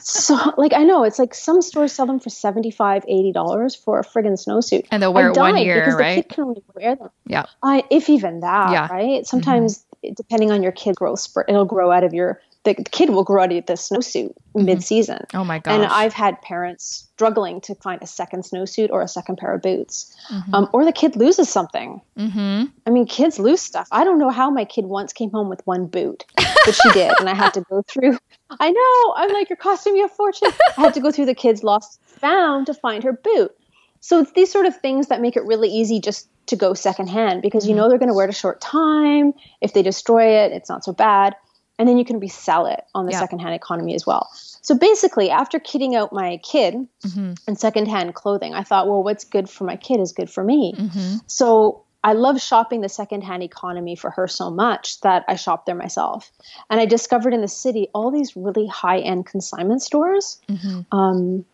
[0.00, 4.04] So, like, I know it's like some stores sell them for 75 $80 for a
[4.04, 4.86] friggin' snowsuit.
[4.90, 6.16] And they'll wear it one year, because right?
[6.16, 7.10] The kid can only wear them.
[7.26, 7.46] Yeah.
[7.62, 8.88] Uh, if even that, yeah.
[8.92, 9.26] right?
[9.26, 9.78] Sometimes.
[9.78, 13.24] Mm-hmm depending on your kid growth spurt, it'll grow out of your the kid will
[13.24, 14.64] grow out of the snowsuit mm-hmm.
[14.66, 15.26] mid-season.
[15.32, 15.72] Oh my god!
[15.72, 19.62] And I've had parents struggling to find a second snowsuit or a second pair of
[19.62, 20.54] boots, mm-hmm.
[20.54, 22.02] um, or the kid loses something.
[22.18, 22.64] Mm-hmm.
[22.86, 23.88] I mean, kids lose stuff.
[23.90, 27.18] I don't know how my kid once came home with one boot, but she did,
[27.18, 28.18] and I had to go through.
[28.50, 29.14] I know.
[29.16, 30.50] I'm like, you're costing me a fortune.
[30.76, 33.52] I had to go through the kid's lost found to find her boot.
[34.00, 37.42] So it's these sort of things that make it really easy just to go secondhand
[37.42, 39.32] because you know they're going to wear it a short time.
[39.60, 41.34] If they destroy it, it's not so bad
[41.80, 43.20] and then you can resell it on the yeah.
[43.20, 44.28] secondhand economy as well.
[44.60, 47.32] So basically, after kitting out my kid mm-hmm.
[47.48, 50.74] in secondhand clothing, I thought, well, what's good for my kid is good for me.
[50.76, 51.16] Mm-hmm.
[51.26, 55.74] So I love shopping the secondhand economy for her so much that I shop there
[55.74, 56.30] myself.
[56.68, 60.94] And I discovered in the city all these really high end consignment stores mm-hmm.
[60.94, 61.46] um,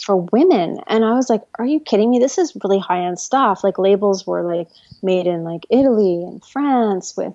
[0.00, 0.78] for women.
[0.86, 2.18] And I was like, are you kidding me?
[2.18, 3.64] This is really high end stuff.
[3.64, 4.68] Like labels were like
[5.02, 7.34] made in like Italy and France with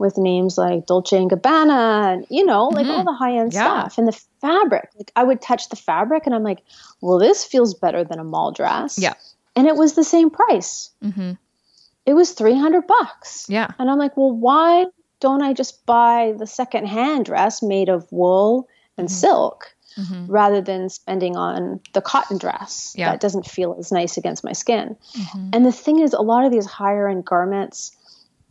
[0.00, 2.90] with names like Dolce and Gabbana and you know like mm-hmm.
[2.90, 3.60] all the high end yeah.
[3.60, 6.62] stuff and the fabric like I would touch the fabric and I'm like
[7.02, 9.12] well this feels better than a mall dress yeah
[9.54, 11.32] and it was the same price mm-hmm.
[12.06, 14.86] it was 300 bucks yeah and I'm like well why
[15.20, 19.14] don't I just buy the second hand dress made of wool and mm-hmm.
[19.14, 20.26] silk mm-hmm.
[20.26, 23.10] rather than spending on the cotton dress yeah.
[23.10, 25.50] that doesn't feel as nice against my skin mm-hmm.
[25.52, 27.96] and the thing is a lot of these higher end garments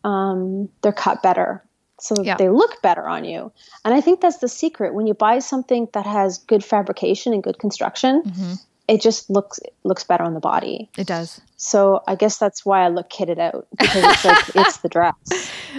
[0.04, 1.64] um, they're cut better
[2.00, 2.36] so yeah.
[2.38, 3.52] they look better on you
[3.84, 7.44] and i think that's the secret when you buy something that has good fabrication and
[7.44, 8.54] good construction mm-hmm.
[8.90, 12.84] It just looks looks better on the body it does so i guess that's why
[12.84, 15.16] i look kitted out because it's like it's the dress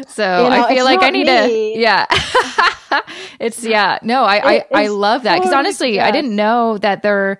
[0.06, 1.74] so you know, i feel like i need me.
[1.74, 2.06] to yeah
[3.40, 7.02] it's yeah no i it, I, I love that because honestly i didn't know that
[7.02, 7.38] they're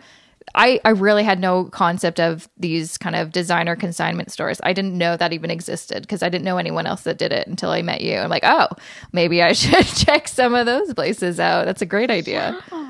[0.53, 4.61] I, I really had no concept of these kind of designer consignment stores.
[4.65, 7.47] I didn't know that even existed because I didn't know anyone else that did it
[7.47, 8.17] until I met you.
[8.17, 8.67] I'm like, oh,
[9.13, 11.67] maybe I should check some of those places out.
[11.67, 12.59] That's a great idea.
[12.73, 12.90] Yeah.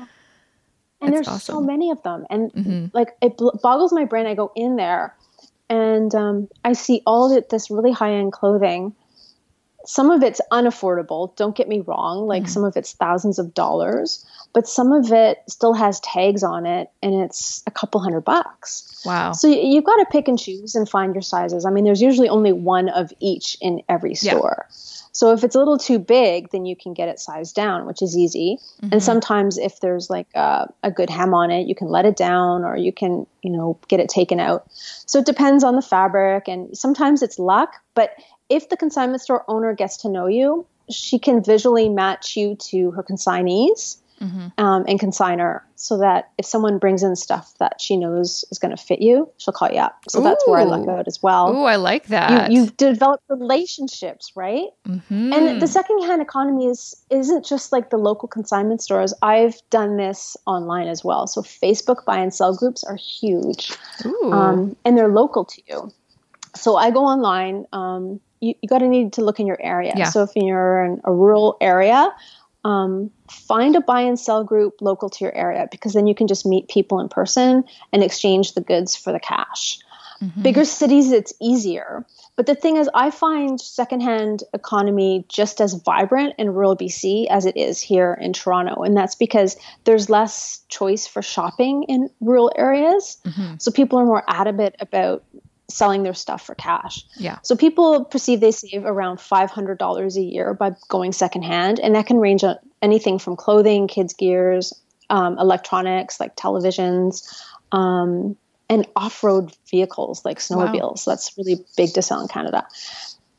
[1.01, 1.55] And That's there's awesome.
[1.55, 2.25] so many of them.
[2.29, 2.85] And mm-hmm.
[2.93, 4.27] like it boggles my brain.
[4.27, 5.15] I go in there
[5.69, 8.95] and um, I see all of this really high end clothing
[9.85, 12.49] some of it's unaffordable don't get me wrong like mm-hmm.
[12.49, 16.89] some of it's thousands of dollars but some of it still has tags on it
[17.01, 20.87] and it's a couple hundred bucks wow so you've got to pick and choose and
[20.89, 24.75] find your sizes i mean there's usually only one of each in every store yeah.
[25.11, 28.01] So if it's a little too big then you can get it sized down which
[28.01, 28.57] is easy.
[28.81, 28.89] Mm-hmm.
[28.93, 32.15] and sometimes if there's like a, a good hem on it you can let it
[32.15, 34.67] down or you can you know get it taken out.
[35.05, 38.11] So it depends on the fabric and sometimes it's luck but
[38.51, 42.91] if the consignment store owner gets to know you, she can visually match you to
[42.91, 44.63] her consignees mm-hmm.
[44.63, 48.75] um, and consigner so that if someone brings in stuff that she knows is going
[48.75, 49.99] to fit you, she'll call you up.
[50.07, 50.23] So Ooh.
[50.23, 51.51] that's where I look out as well.
[51.55, 52.51] Oh, I like that.
[52.51, 54.67] You, have developed relationships, right?
[54.87, 55.33] Mm-hmm.
[55.33, 59.13] And the secondhand economy is isn't just like the local consignment stores.
[59.21, 61.25] I've done this online as well.
[61.25, 63.71] So Facebook buy and sell groups are huge,
[64.31, 65.91] um, and they're local to you.
[66.55, 67.65] So I go online.
[67.73, 69.93] Um, you, you got to need to look in your area.
[69.95, 70.05] Yeah.
[70.05, 72.11] So if you're in a rural area,
[72.63, 76.27] um, find a buy and sell group local to your area because then you can
[76.27, 79.79] just meet people in person and exchange the goods for the cash.
[80.21, 80.41] Mm-hmm.
[80.43, 82.05] Bigger cities, it's easier.
[82.35, 87.45] But the thing is, I find secondhand economy just as vibrant in rural BC as
[87.45, 88.83] it is here in Toronto.
[88.83, 93.17] And that's because there's less choice for shopping in rural areas.
[93.25, 93.55] Mm-hmm.
[93.59, 95.23] So people are more adamant about
[95.73, 97.05] selling their stuff for cash.
[97.15, 97.39] Yeah.
[97.43, 102.17] So people perceive they save around $500 a year by going secondhand, and that can
[102.17, 104.73] range on anything from clothing, kids' gears,
[105.09, 107.33] um, electronics like televisions,
[107.71, 108.35] um,
[108.69, 111.05] and off-road vehicles like snowmobiles.
[111.05, 111.13] Wow.
[111.13, 112.65] That's really big to sell in Canada.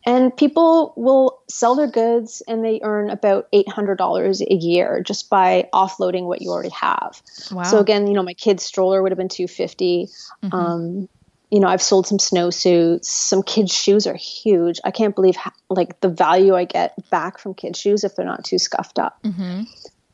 [0.04, 5.68] And people will sell their goods and they earn about $800 a year just by
[5.72, 7.22] offloading what you already have.
[7.52, 7.62] Wow.
[7.62, 10.08] So again, you know, my kid's stroller would have been 250.
[10.42, 10.54] Mm-hmm.
[10.54, 11.08] Um,
[11.52, 13.04] you know, I've sold some snowsuits.
[13.04, 14.80] Some kids' shoes are huge.
[14.84, 18.24] I can't believe how, like the value I get back from kids' shoes if they're
[18.24, 19.22] not too scuffed up.
[19.22, 19.64] Mm-hmm.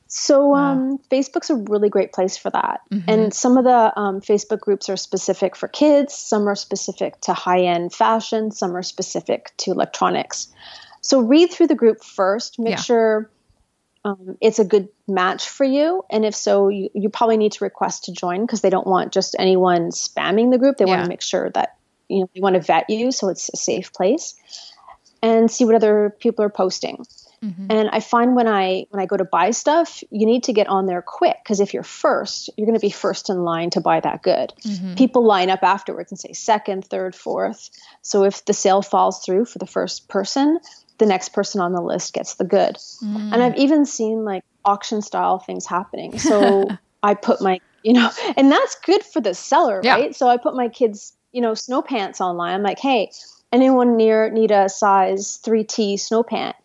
[0.09, 0.73] So wow.
[0.73, 2.81] um, Facebook's a really great place for that.
[2.91, 3.09] Mm-hmm.
[3.09, 6.13] And some of the um, Facebook groups are specific for kids.
[6.13, 8.51] Some are specific to high-end fashion.
[8.51, 10.49] Some are specific to electronics.
[11.03, 12.59] So read through the group first.
[12.59, 12.77] Make yeah.
[12.81, 13.31] sure
[14.05, 16.05] um, it's a good match for you.
[16.11, 19.13] And if so, you, you probably need to request to join because they don't want
[19.13, 20.77] just anyone spamming the group.
[20.77, 20.97] They yeah.
[20.97, 21.77] want to make sure that,
[22.09, 24.35] you know, they want to vet you so it's a safe place
[25.23, 27.05] and see what other people are posting.
[27.43, 27.67] Mm-hmm.
[27.71, 30.67] And I find when I when I go to buy stuff, you need to get
[30.67, 33.81] on there quick because if you're first, you're going to be first in line to
[33.81, 34.53] buy that good.
[34.65, 34.95] Mm-hmm.
[34.95, 37.71] People line up afterwards and say second, third, fourth.
[38.03, 40.59] So if the sale falls through for the first person,
[40.99, 42.77] the next person on the list gets the good.
[43.03, 43.33] Mm.
[43.33, 46.19] And I've even seen like auction style things happening.
[46.19, 46.69] So
[47.03, 49.95] I put my, you know, and that's good for the seller, yeah.
[49.95, 50.15] right?
[50.15, 52.55] So I put my kids, you know, snow pants online.
[52.55, 53.11] I'm like, hey,
[53.53, 56.57] anyone near need a size 3T snow pant?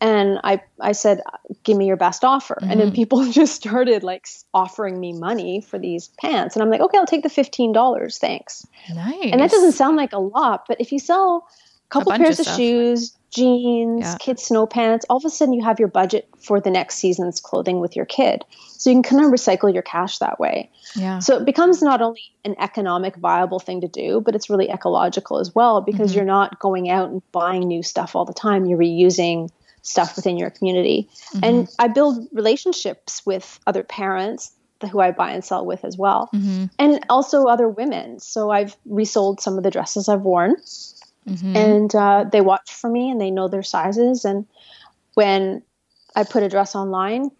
[0.00, 1.20] And I, I said,
[1.64, 2.54] give me your best offer.
[2.54, 2.70] Mm-hmm.
[2.70, 2.94] And then mm-hmm.
[2.94, 6.56] people just started like offering me money for these pants.
[6.56, 8.18] And I'm like, okay, I'll take the $15.
[8.18, 8.66] Thanks.
[8.94, 9.32] Nice.
[9.32, 11.46] And that doesn't sound like a lot, but if you sell
[11.92, 14.16] couple pairs of, of shoes, jeans, yeah.
[14.18, 17.40] kids' snow pants, all of a sudden you have your budget for the next season's
[17.40, 18.44] clothing with your kid.
[18.68, 20.70] So you can kind of recycle your cash that way.
[20.96, 21.18] Yeah.
[21.18, 25.38] So it becomes not only an economic viable thing to do, but it's really ecological
[25.38, 26.18] as well because mm-hmm.
[26.18, 28.64] you're not going out and buying new stuff all the time.
[28.66, 29.50] You're reusing
[29.82, 31.08] stuff within your community.
[31.34, 31.44] Mm-hmm.
[31.44, 34.52] And I build relationships with other parents
[34.90, 36.28] who I buy and sell with as well.
[36.34, 36.66] Mm-hmm.
[36.78, 38.18] And also other women.
[38.18, 40.56] So I've resold some of the dresses I've worn
[41.28, 41.56] Mm-hmm.
[41.56, 44.24] And uh, they watch for me and they know their sizes.
[44.24, 44.46] And
[45.14, 45.62] when
[46.14, 47.30] I put a dress online,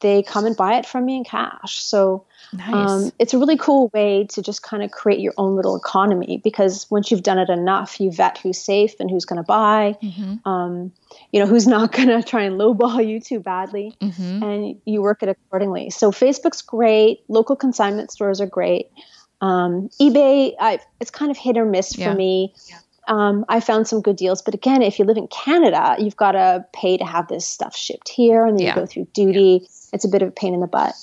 [0.00, 1.82] they come and buy it from me in cash.
[1.82, 2.72] So nice.
[2.72, 6.40] um, it's a really cool way to just kind of create your own little economy
[6.42, 9.96] because once you've done it enough, you vet who's safe and who's going to buy,
[10.02, 10.48] mm-hmm.
[10.48, 10.92] um,
[11.32, 14.42] you know, who's not going to try and lowball you too badly, mm-hmm.
[14.42, 15.90] and you work it accordingly.
[15.90, 17.24] So Facebook's great.
[17.28, 18.90] Local consignment stores are great.
[19.40, 22.10] Um, eBay, I've, it's kind of hit or miss yeah.
[22.10, 22.54] for me.
[22.68, 22.78] Yeah
[23.08, 24.42] um, I found some good deals.
[24.42, 27.76] But again, if you live in Canada, you've got to pay to have this stuff
[27.76, 28.74] shipped here, and then yeah.
[28.74, 29.60] you go through duty.
[29.62, 29.68] Yeah.
[29.94, 30.94] It's a bit of a pain in the butt.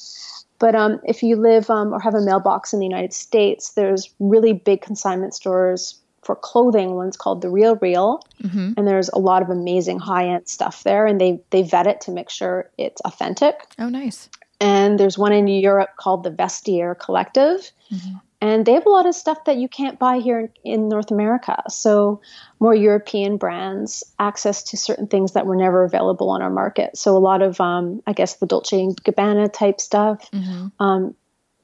[0.60, 4.10] But um, if you live um, or have a mailbox in the United States, there's
[4.20, 6.96] really big consignment stores for clothing.
[6.96, 8.74] One's called the Real Real, mm-hmm.
[8.78, 12.02] and there's a lot of amazing high end stuff there, and they they vet it
[12.02, 13.56] to make sure it's authentic.
[13.80, 14.30] Oh, nice.
[14.62, 19.08] And there's one in Europe called the Vestiaire Collective, mm-hmm and they have a lot
[19.08, 21.64] of stuff that you can't buy here in, in, North America.
[21.68, 22.22] So,
[22.60, 26.96] more European brands access to certain things that were never available on our market.
[26.96, 30.30] So, a lot of, um, I guess, the Dolce and Gabbana type stuff.
[30.32, 30.68] Mm-hmm.
[30.80, 31.16] Um,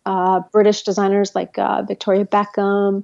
[0.08, 3.04] uh, British designers like uh, Victoria Beckham,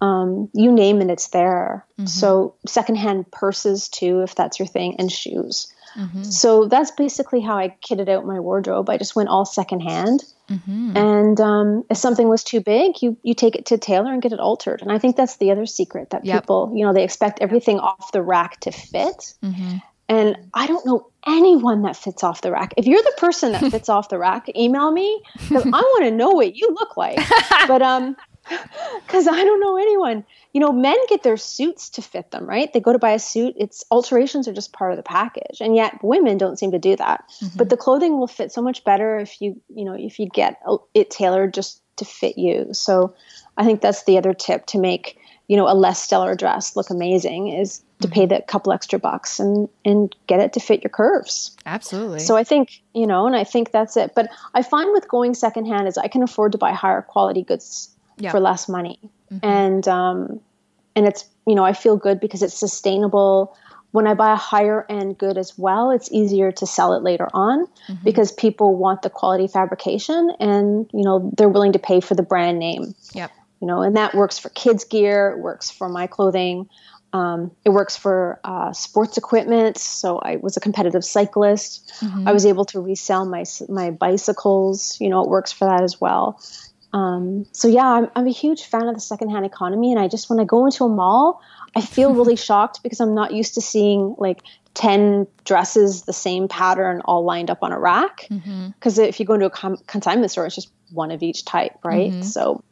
[0.00, 1.86] um, you name it, it's there.
[1.92, 2.06] Mm-hmm.
[2.06, 5.71] So, secondhand purses too, if that's your thing, and shoes.
[5.96, 6.22] Mm-hmm.
[6.24, 8.88] So that's basically how I kitted out my wardrobe.
[8.88, 10.24] I just went all secondhand.
[10.48, 10.96] Mm-hmm.
[10.96, 14.32] And um, if something was too big, you you take it to tailor and get
[14.32, 14.82] it altered.
[14.82, 16.42] And I think that's the other secret that yep.
[16.42, 19.34] people, you know, they expect everything off the rack to fit.
[19.42, 19.78] Mm-hmm.
[20.08, 22.74] And I don't know anyone that fits off the rack.
[22.76, 26.10] If you're the person that fits off the rack, email me because I want to
[26.10, 27.18] know what you look like.
[27.68, 28.16] But um,
[29.06, 30.24] because I don't know anyone.
[30.52, 32.72] You know, men get their suits to fit them, right?
[32.72, 33.54] They go to buy a suit.
[33.56, 36.96] It's alterations are just part of the package, and yet women don't seem to do
[36.96, 37.24] that.
[37.40, 37.56] Mm-hmm.
[37.58, 40.60] But the clothing will fit so much better if you, you know, if you get
[40.94, 42.68] it tailored just to fit you.
[42.72, 43.14] So,
[43.56, 46.88] I think that's the other tip to make you know a less stellar dress look
[46.90, 48.34] amazing is to pay mm-hmm.
[48.34, 51.56] the couple extra bucks and and get it to fit your curves.
[51.66, 52.20] Absolutely.
[52.20, 54.14] So I think you know, and I think that's it.
[54.14, 57.91] But I find with going secondhand is I can afford to buy higher quality goods
[58.30, 58.98] for less money,
[59.32, 59.44] mm-hmm.
[59.44, 60.40] and um,
[60.94, 63.56] and it's you know I feel good because it's sustainable.
[63.92, 67.28] When I buy a higher end good as well, it's easier to sell it later
[67.34, 68.04] on mm-hmm.
[68.04, 72.22] because people want the quality fabrication and you know they're willing to pay for the
[72.22, 72.94] brand name.
[73.12, 73.30] Yep.
[73.60, 75.30] You know, and that works for kids gear.
[75.30, 76.68] It works for my clothing.
[77.12, 79.76] Um, it works for uh, sports equipment.
[79.76, 81.92] So I was a competitive cyclist.
[82.00, 82.26] Mm-hmm.
[82.26, 84.96] I was able to resell my my bicycles.
[85.00, 86.40] You know, it works for that as well.
[86.92, 90.28] Um, so yeah, I'm, I'm a huge fan of the secondhand economy, and I just
[90.28, 91.40] when I go into a mall,
[91.74, 94.42] I feel really shocked because I'm not used to seeing like
[94.74, 99.02] 10 dresses the same pattern all lined up on a rack because mm-hmm.
[99.02, 102.10] if you go into a com- consignment store it's just one of each type right
[102.10, 102.22] mm-hmm.
[102.22, 102.62] so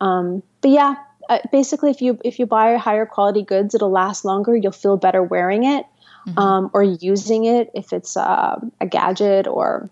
[0.00, 0.96] um, but yeah
[1.28, 4.96] uh, basically if you if you buy higher quality goods it'll last longer you'll feel
[4.96, 5.86] better wearing it
[6.26, 6.38] mm-hmm.
[6.38, 9.88] um, or using it if it's uh, a gadget or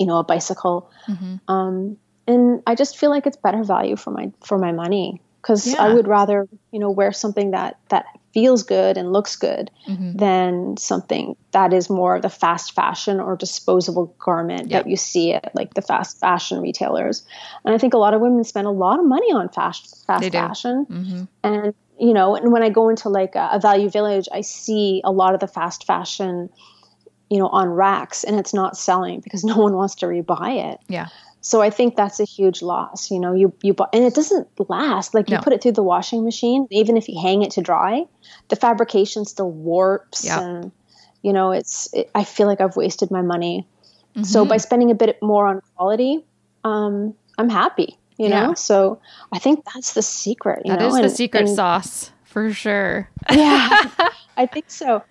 [0.00, 1.36] you know a bicycle mm-hmm.
[1.52, 5.66] um, and I just feel like it's better value for my for my money because
[5.66, 5.82] yeah.
[5.82, 10.16] I would rather you know wear something that that feels good and looks good mm-hmm.
[10.16, 14.84] than something that is more of the fast fashion or disposable garment yep.
[14.84, 17.26] that you see at like the fast fashion retailers.
[17.64, 20.32] And I think a lot of women spend a lot of money on fast fast
[20.32, 21.24] fashion, mm-hmm.
[21.42, 25.02] and you know, and when I go into like a, a value village, I see
[25.04, 26.48] a lot of the fast fashion
[27.30, 30.78] you know on racks and it's not selling because no one wants to rebuy it
[30.88, 31.08] yeah
[31.42, 33.10] so I think that's a huge loss.
[33.10, 35.12] You know, you you bought, and it doesn't last.
[35.12, 35.42] Like you no.
[35.42, 38.04] put it through the washing machine, even if you hang it to dry,
[38.48, 40.40] the fabrication still warps, yep.
[40.40, 40.72] and
[41.20, 41.92] you know, it's.
[41.92, 43.66] It, I feel like I've wasted my money.
[44.14, 44.22] Mm-hmm.
[44.22, 46.24] So by spending a bit more on quality,
[46.62, 47.98] um, I'm happy.
[48.18, 48.46] You yeah.
[48.46, 49.00] know, so
[49.32, 50.62] I think that's the secret.
[50.64, 50.94] You that know?
[50.94, 53.10] is the secret and, sauce for sure.
[53.30, 53.90] yeah,
[54.36, 55.02] I think so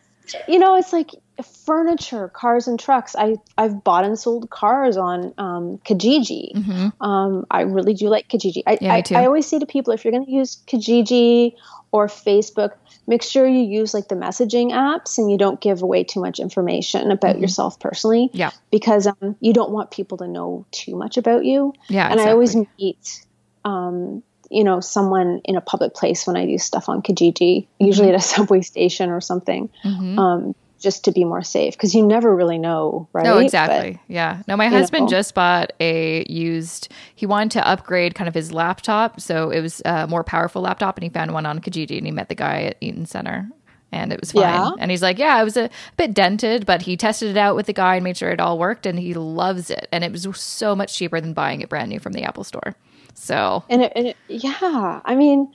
[0.47, 1.11] you know, it's like
[1.45, 3.15] furniture, cars and trucks.
[3.15, 6.53] I I've bought and sold cars on um, Kijiji.
[6.53, 7.03] Mm-hmm.
[7.03, 8.63] Um, I really do like Kijiji.
[8.65, 11.53] I, yeah, I, I, always say to people, if you're going to use Kijiji
[11.91, 12.71] or Facebook,
[13.07, 16.39] make sure you use like the messaging apps and you don't give away too much
[16.39, 17.41] information about mm-hmm.
[17.41, 18.29] yourself personally.
[18.33, 21.73] Yeah, because um, you don't want people to know too much about you.
[21.89, 22.29] Yeah, and exactly.
[22.29, 23.25] I always meet.
[23.63, 27.85] Um, you know, someone in a public place when I do stuff on Kijiji, mm-hmm.
[27.85, 29.69] usually at a subway station or something.
[29.83, 30.19] Mm-hmm.
[30.19, 33.23] Um, just to be more safe because you never really know, right?
[33.23, 33.93] No, exactly.
[33.93, 34.43] But, yeah.
[34.47, 35.09] No, my husband know.
[35.09, 36.91] just bought a used.
[37.15, 40.97] He wanted to upgrade kind of his laptop, so it was a more powerful laptop,
[40.97, 43.49] and he found one on Kijiji, and he met the guy at Eaton Center.
[43.93, 44.43] And it was fine.
[44.43, 44.71] Yeah.
[44.79, 47.65] And he's like, Yeah, it was a bit dented, but he tested it out with
[47.65, 48.85] the guy and made sure it all worked.
[48.85, 49.89] And he loves it.
[49.91, 52.73] And it was so much cheaper than buying it brand new from the Apple store.
[53.13, 55.51] So, and, it, and it, yeah, I mean,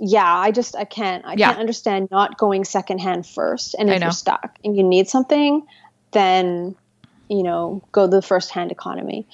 [0.00, 1.48] yeah, I just I can't I yeah.
[1.48, 3.74] can't understand not going secondhand first.
[3.78, 5.66] And if you're stuck and you need something,
[6.12, 6.74] then
[7.28, 9.26] you know go the first hand economy.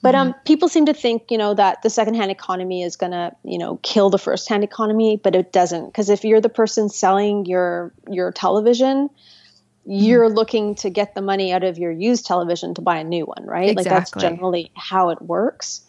[0.00, 0.42] But um, mm-hmm.
[0.44, 3.80] people seem to think, you know, that the secondhand economy is going to, you know,
[3.82, 5.86] kill the first-hand economy, but it doesn't.
[5.86, 9.92] Because if you're the person selling your your television, mm-hmm.
[9.92, 13.24] you're looking to get the money out of your used television to buy a new
[13.24, 13.70] one, right?
[13.70, 13.90] Exactly.
[13.90, 15.80] Like that's generally how it works.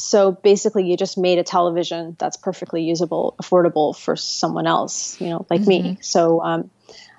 [0.00, 5.28] So basically, you just made a television that's perfectly usable, affordable for someone else, you
[5.28, 5.88] know, like mm-hmm.
[5.88, 5.98] me.
[6.00, 6.70] So, um,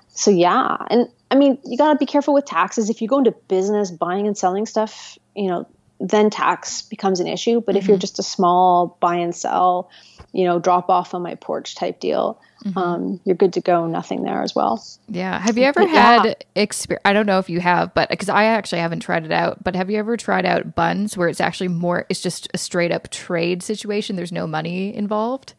[0.08, 2.88] so yeah, and I mean, you gotta be careful with taxes.
[2.88, 5.68] If you go into business buying and selling stuff, you know,
[6.00, 7.60] then tax becomes an issue.
[7.60, 7.78] But mm-hmm.
[7.78, 8.00] if you're mm-hmm.
[8.00, 9.90] just a small buy and sell,
[10.32, 12.78] you know, drop off on my porch type deal, mm-hmm.
[12.78, 13.86] um, you're good to go.
[13.86, 14.84] Nothing there as well.
[15.08, 15.38] Yeah.
[15.38, 16.34] Have you ever had yeah.
[16.54, 17.02] experience?
[17.04, 19.62] I don't know if you have, but because I actually haven't tried it out.
[19.62, 22.06] But have you ever tried out Bunz where it's actually more?
[22.08, 24.16] It's just a straight up trade situation.
[24.16, 25.54] There's no money involved.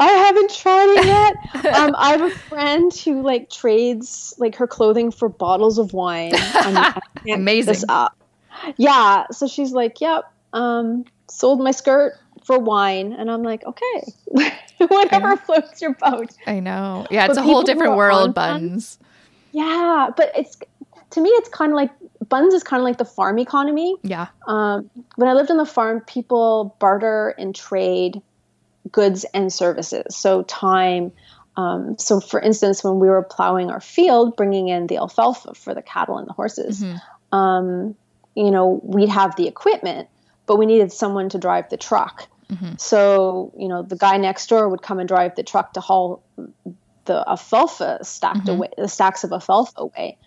[0.00, 1.74] I haven't tried it yet.
[1.74, 6.32] um, I have a friend who like trades like her clothing for bottles of wine.
[7.28, 7.72] Amazing.
[7.72, 8.18] This up
[8.76, 9.26] yeah.
[9.30, 12.14] So she's like, yep, um, sold my skirt
[12.44, 13.12] for wine.
[13.12, 14.12] And I'm like, okay,
[14.88, 16.30] whatever floats your boat.
[16.46, 17.06] I know.
[17.10, 18.98] Yeah, it's but a whole different world, Bunz.
[19.52, 20.56] Yeah, but it's
[21.10, 21.90] to me, it's kind of like
[22.28, 23.96] Bunz is kind of like the farm economy.
[24.02, 24.28] Yeah.
[24.46, 28.20] Um, when I lived on the farm, people barter and trade
[28.90, 30.16] goods and services.
[30.16, 31.12] So time.
[31.56, 35.74] Um, so, for instance, when we were plowing our field, bringing in the alfalfa for
[35.74, 37.36] the cattle and the horses, mm-hmm.
[37.36, 37.96] um,
[38.36, 40.08] you know, we'd have the equipment,
[40.46, 42.28] but we needed someone to drive the truck.
[42.50, 42.74] Mm-hmm.
[42.78, 46.22] So, you know, the guy next door would come and drive the truck to haul
[47.04, 48.50] the alfalfa stacked mm-hmm.
[48.50, 50.18] away, the stacks of alfalfa away.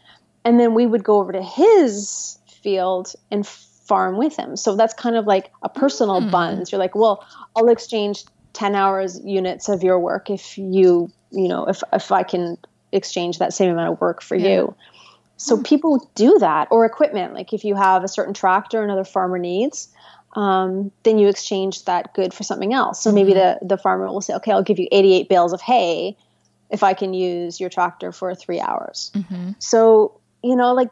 [0.43, 4.55] And then we would go over to his field and farm with him.
[4.55, 6.31] So that's kind of like a personal mm.
[6.31, 6.71] Bunz.
[6.71, 11.65] You're like, well, I'll exchange 10 hours units of your work if you, you know,
[11.65, 12.57] if, if I can
[12.91, 14.49] exchange that same amount of work for yeah.
[14.49, 14.75] you.
[15.37, 15.65] So mm.
[15.65, 17.33] people do that, or equipment.
[17.33, 19.89] Like if you have a certain tractor another farmer needs,
[20.33, 23.01] um, then you exchange that good for something else.
[23.01, 23.65] So maybe mm-hmm.
[23.65, 26.17] the the farmer will say, "Okay, I'll give you 88 bales of hay
[26.69, 29.51] if I can use your tractor for three hours." Mm-hmm.
[29.59, 30.89] So you know, like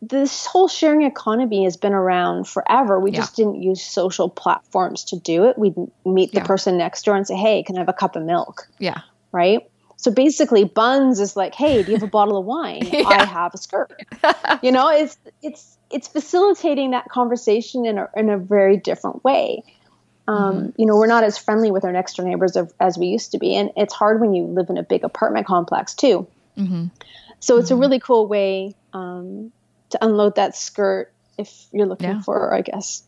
[0.00, 2.98] this whole sharing economy has been around forever.
[2.98, 3.18] We yeah.
[3.18, 5.58] just didn't use social platforms to do it.
[5.58, 6.46] We'd meet the yeah.
[6.46, 9.00] person next door and say, "Hey, can I have a cup of milk?" Yeah.
[9.32, 9.68] Right.
[10.02, 12.82] So basically, Bunz is like, hey, do you have a bottle of wine?
[12.92, 13.06] yeah.
[13.06, 14.02] I have a skirt.
[14.60, 19.62] you know, it's it's it's facilitating that conversation in a in a very different way.
[20.26, 20.68] Um, mm-hmm.
[20.76, 23.30] You know, we're not as friendly with our next door neighbors of, as we used
[23.30, 26.26] to be, and it's hard when you live in a big apartment complex too.
[26.58, 26.86] Mm-hmm.
[27.38, 27.76] So it's mm-hmm.
[27.76, 29.52] a really cool way um,
[29.90, 32.22] to unload that skirt if you're looking yeah.
[32.22, 33.04] for, I guess,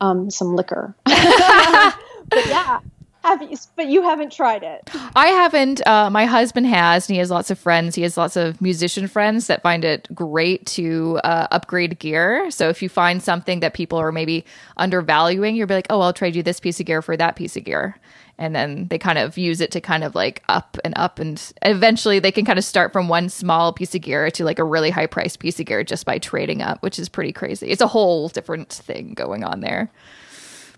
[0.00, 0.94] um, some liquor.
[1.04, 2.78] but yeah,
[3.24, 4.88] have you, but you haven't tried it.
[5.14, 5.86] I haven't.
[5.86, 7.94] Uh, my husband has, and he has lots of friends.
[7.94, 12.50] He has lots of musician friends that find it great to uh, upgrade gear.
[12.50, 14.44] So if you find something that people are maybe
[14.76, 17.56] undervaluing, you'll be like, "Oh, I'll trade you this piece of gear for that piece
[17.56, 17.96] of gear."
[18.40, 21.52] And then they kind of use it to kind of like up and up, and
[21.62, 24.64] eventually they can kind of start from one small piece of gear to like a
[24.64, 27.68] really high priced piece of gear just by trading up, which is pretty crazy.
[27.68, 29.90] It's a whole different thing going on there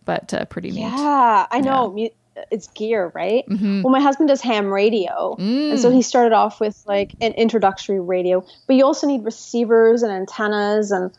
[0.07, 0.81] but uh, pretty neat.
[0.81, 1.95] Yeah, I know.
[1.95, 2.09] Yeah
[2.51, 3.47] it's gear, right?
[3.49, 3.83] Mm-hmm.
[3.83, 5.71] Well, my husband does ham radio, mm.
[5.71, 8.45] and so he started off with like an introductory radio.
[8.67, 11.11] But you also need receivers and antennas, and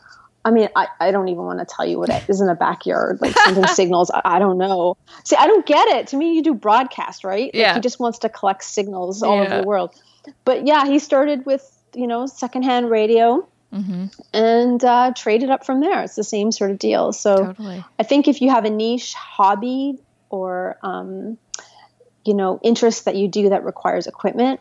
[0.44, 2.54] I mean, I, I don't even want to tell you what it is in a
[2.54, 4.10] backyard, like sending signals.
[4.10, 4.96] I, I, don't know.
[5.24, 6.08] See, I don't get it.
[6.08, 7.46] To me, you do broadcast, right?
[7.46, 7.74] Like, yeah.
[7.74, 9.44] He just wants to collect signals all yeah.
[9.44, 9.94] over the world.
[10.44, 13.46] But yeah, he started with you know secondhand radio.
[13.72, 14.08] Mm-hmm.
[14.34, 16.02] and uh, trade it up from there.
[16.02, 17.10] It's the same sort of deal.
[17.14, 17.82] So totally.
[17.98, 19.98] I think if you have a niche hobby
[20.32, 21.38] or um,
[22.24, 24.58] you know interest that you do that requires equipment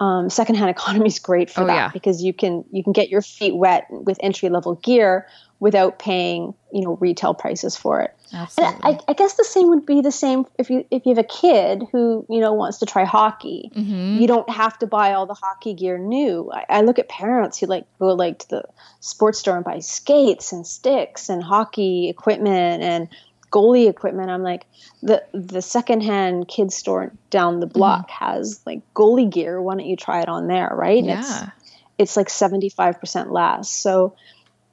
[0.00, 1.88] um, secondhand economy is great for Oh, that yeah.
[1.92, 5.26] because you can you can get your feet wet with entry level gear
[5.60, 8.12] without paying you know retail prices for it.
[8.56, 11.18] And I, I guess the same would be the same if you if you have
[11.24, 13.70] a kid who you know wants to try hockey.
[13.76, 14.20] Mhm.
[14.20, 16.50] You don't have to buy all the hockey gear new.
[16.52, 18.62] I, I look at parents who like go like to the
[19.00, 23.08] sports store and buy skates and sticks and hockey equipment and
[23.52, 24.30] goalie equipment.
[24.30, 24.66] I'm like
[25.02, 29.60] the the secondhand kids store down the block has like goalie gear.
[29.60, 30.98] Why don't you try it on there, right?
[31.02, 31.50] And It's yeah.
[31.98, 33.68] it's like 75% less.
[33.70, 34.14] So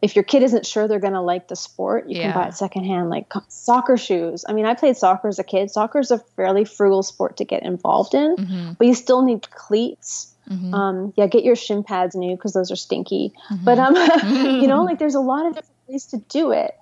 [0.01, 2.31] if your kid isn't sure they're going to like the sport, you Yeah.
[2.31, 4.45] can buy it secondhand, like soccer shoes.
[4.47, 5.69] I mean, I played soccer as a kid.
[5.69, 8.77] Soccer is a fairly frugal sport to get involved in, Mhm.
[8.77, 10.33] but you still need cleats.
[10.49, 10.73] Mhm.
[10.73, 13.33] Um, yeah, get your shin pads new because those are stinky.
[13.65, 13.93] But um,
[14.61, 16.73] you know, like there's a lot of different ways to do it.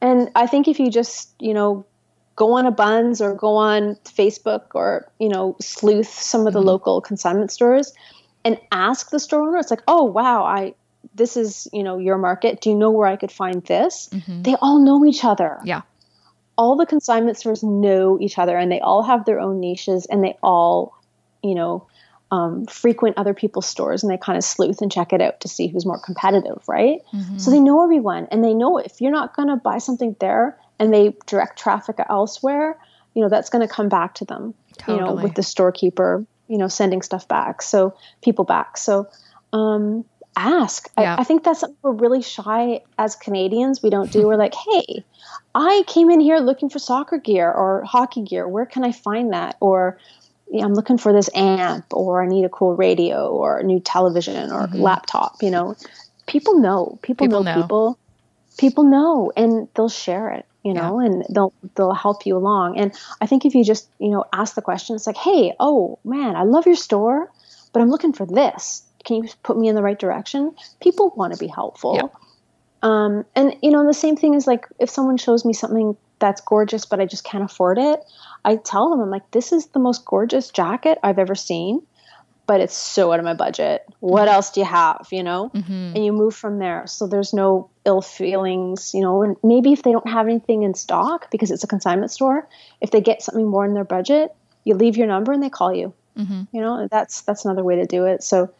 [0.00, 1.84] And I think if you just, you know,
[2.36, 6.62] go on a Bunz or go on Facebook or, you know, sleuth some of the
[6.62, 7.92] local consignment stores
[8.44, 10.74] and ask the store owner, it's like, oh wow, I
[11.14, 12.60] this is, you know, your market.
[12.60, 14.08] Do you know where I could find this?
[14.12, 14.44] Mhm.
[14.44, 15.58] They all know each other.
[15.64, 15.82] Yeah.
[16.56, 20.22] All the consignment stores know each other and they all have their own niches and
[20.22, 20.94] they all,
[21.42, 21.86] you know,
[22.30, 25.48] um, frequent other people's stores and they kind of sleuth and check it out to
[25.48, 27.00] see who's more competitive, right?
[27.12, 27.40] Mhm.
[27.40, 30.56] So they know everyone and they know if you're not going to buy something there
[30.78, 32.78] and they direct traffic elsewhere,
[33.14, 34.54] you know, that's going to come back to them,
[34.86, 37.62] you know, with the storekeeper, you know, sending stuff back.
[37.62, 38.76] So people back.
[38.76, 39.08] So,
[39.52, 40.04] um,
[40.36, 40.88] ask.
[40.96, 41.16] Yeah.
[41.16, 43.82] I, I think that's something we're really shy as Canadians.
[43.82, 44.26] We don't do.
[44.26, 45.04] We're like, hey,
[45.54, 48.46] I came in here looking for soccer gear or hockey gear.
[48.48, 49.56] Where can I find that?
[49.60, 49.98] Or
[50.52, 54.50] I'm looking for this amp, or I need a cool radio, or a new television,
[54.50, 55.42] or laptop.
[55.42, 55.76] You know,
[56.26, 56.98] people know.
[57.02, 57.62] People, People know, know.
[57.62, 57.98] people.
[58.58, 60.46] People know, and they'll share it.
[60.62, 62.78] You know, and they'll they'll help you along.
[62.78, 65.98] And I think if you just you know ask the question, it's like, hey, oh
[66.04, 67.30] man, I love your store,
[67.72, 68.82] but I'm looking for this.
[69.04, 70.54] Can you put me in the right direction?
[70.82, 71.94] People want to be helpful.
[71.96, 72.08] Yeah.
[72.82, 76.40] Um, and you know, the same thing is like if someone shows me something that's
[76.40, 78.00] gorgeous, but I just can't afford it,
[78.44, 81.82] I tell them, I'm like, this is the most gorgeous jacket I've ever seen,
[82.46, 83.84] but it's so out of my budget.
[84.00, 85.06] What else do you have?
[85.12, 85.50] You know?
[85.54, 85.94] Mhm.
[85.94, 86.86] And you move from there.
[86.86, 90.74] So there's no ill feelings, you know, and maybe if they don't have anything in
[90.74, 92.48] stock because it's a consignment store,
[92.80, 95.74] if they get something more in their budget, you leave your number and they call
[95.74, 95.92] you.
[96.18, 96.48] Mhm.
[96.52, 98.22] You know, that's that's another way to do it.
[98.22, 98.50] So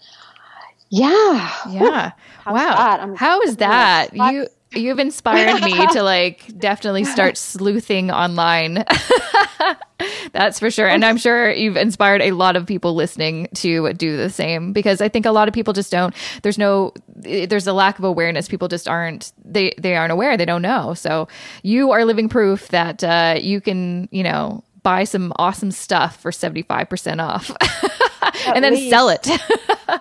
[0.88, 1.52] yeah.
[1.68, 2.12] Yeah.
[2.44, 2.74] How's wow.
[2.74, 3.16] that?
[3.16, 4.14] How is that?
[4.14, 8.84] You you've inspired me to like definitely start sleuthing online.
[10.32, 10.88] That's for sure.
[10.88, 15.00] And I'm sure you've inspired a lot of people listening to do the same because
[15.00, 18.48] I think a lot of people just don't there's no there's a lack of awareness.
[18.48, 20.36] People just aren't they they aren't aware.
[20.36, 20.94] They don't know.
[20.94, 21.28] So
[21.62, 26.30] you are living proof that uh, you can, you know, buy some awesome stuff for
[26.30, 27.50] 75% off
[28.46, 29.28] and then sell it.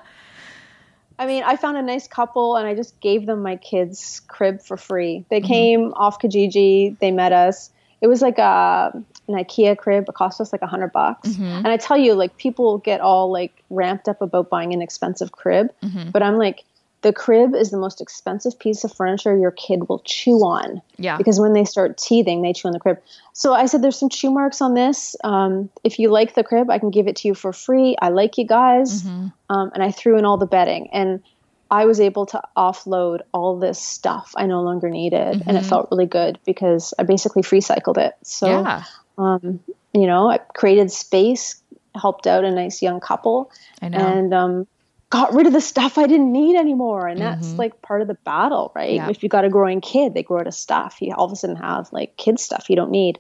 [1.20, 4.61] I mean, I found a nice couple and I just gave them my kids' crib
[4.61, 5.17] for free.
[5.17, 5.28] Mm-hmm.
[5.30, 7.70] They came off Kijiji, they met us.
[8.01, 8.93] It was like a
[9.28, 10.05] an IKEA crib.
[10.07, 11.30] It cost us like a hundred bucks.
[11.30, 11.43] Mm-hmm.
[11.43, 15.34] And I tell you, like people get all like ramped up about buying an expensive
[15.34, 16.11] crib, Mm-hmm.
[16.11, 16.63] but I'm like,
[17.02, 20.82] the crib is the most expensive piece of furniture your kid will chew on.
[20.97, 21.18] Yeah.
[21.18, 23.00] Because when they start teething, they chew on the crib.
[23.34, 25.16] So I said, there's some chew marks on this.
[25.24, 27.95] Um, if you like the crib, I can give it to you for free.
[28.02, 29.04] I like you guys.
[29.04, 29.28] Mm-hmm.
[29.50, 30.89] Um, and I threw in all the bedding.
[30.91, 31.24] And
[31.72, 35.43] I was able to offload all this stuff I no longer needed.
[35.47, 38.16] And it felt really good because I basically free cycled it.
[38.24, 38.84] So, yeah.
[39.18, 39.60] um,
[39.93, 41.62] you know, I created space,
[41.95, 43.97] helped out a nice young couple, I know.
[44.00, 44.68] and um,
[45.10, 47.07] got rid of the stuff I didn't need anymore.
[47.07, 48.93] And that's like part of the battle, right?
[48.93, 49.10] Yeah.
[49.10, 50.97] If you got a growing kid, they grow out of stuff.
[51.01, 53.18] You all of a sudden have like kid stuff you don't need.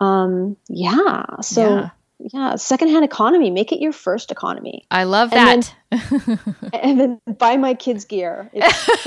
[0.00, 1.40] Um, yeah.
[1.40, 1.90] So, Yeah.
[2.32, 2.54] yeah.
[2.56, 4.84] secondhand economy, make it your first economy.
[4.92, 6.38] I love And that.
[6.72, 8.48] And then buy my kids' gear.
[8.52, 9.06] It's.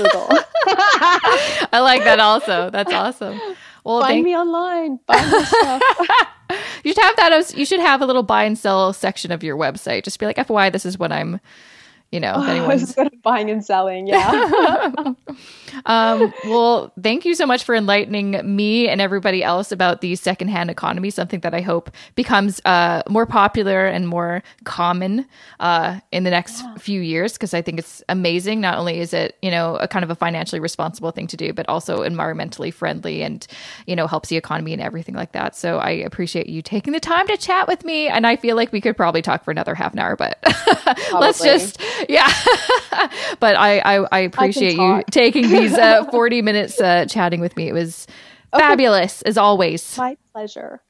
[0.66, 2.70] I like that also.
[2.70, 3.40] That's awesome.
[3.84, 4.98] Well, Find thank, me online.
[5.06, 5.82] Buy my stuff.
[6.84, 9.42] you should have that as you should have a little buy and sell section of
[9.42, 10.04] your website.
[10.04, 11.40] Just be like, FYI, this is what I'm,
[12.12, 12.94] you know, anyone's.
[13.22, 14.06] buying and selling.
[14.06, 15.14] Yeah.
[15.86, 20.70] Um, well, thank you so much for enlightening me and everybody else about the secondhand
[20.70, 25.26] economy, something that I hope becomes uh, more popular and more common
[25.60, 28.60] uh, in the next few years because I think it's amazing.
[28.60, 31.52] Not only is it, you know, a kind of a financially responsible thing to do,
[31.52, 33.46] but also environmentally friendly and,
[33.86, 35.56] you know, helps the economy and everything like that.
[35.56, 38.08] So I appreciate you taking the time to chat with me.
[38.08, 40.38] And I feel like we could probably talk for another half an hour, but
[41.12, 42.28] let's just, yeah.
[43.40, 47.68] but I, I, I appreciate you taking these uh, 40 minutes uh, chatting with me.
[47.68, 48.06] It was
[48.50, 49.96] fabulous as always.
[49.96, 50.82] my pleasure.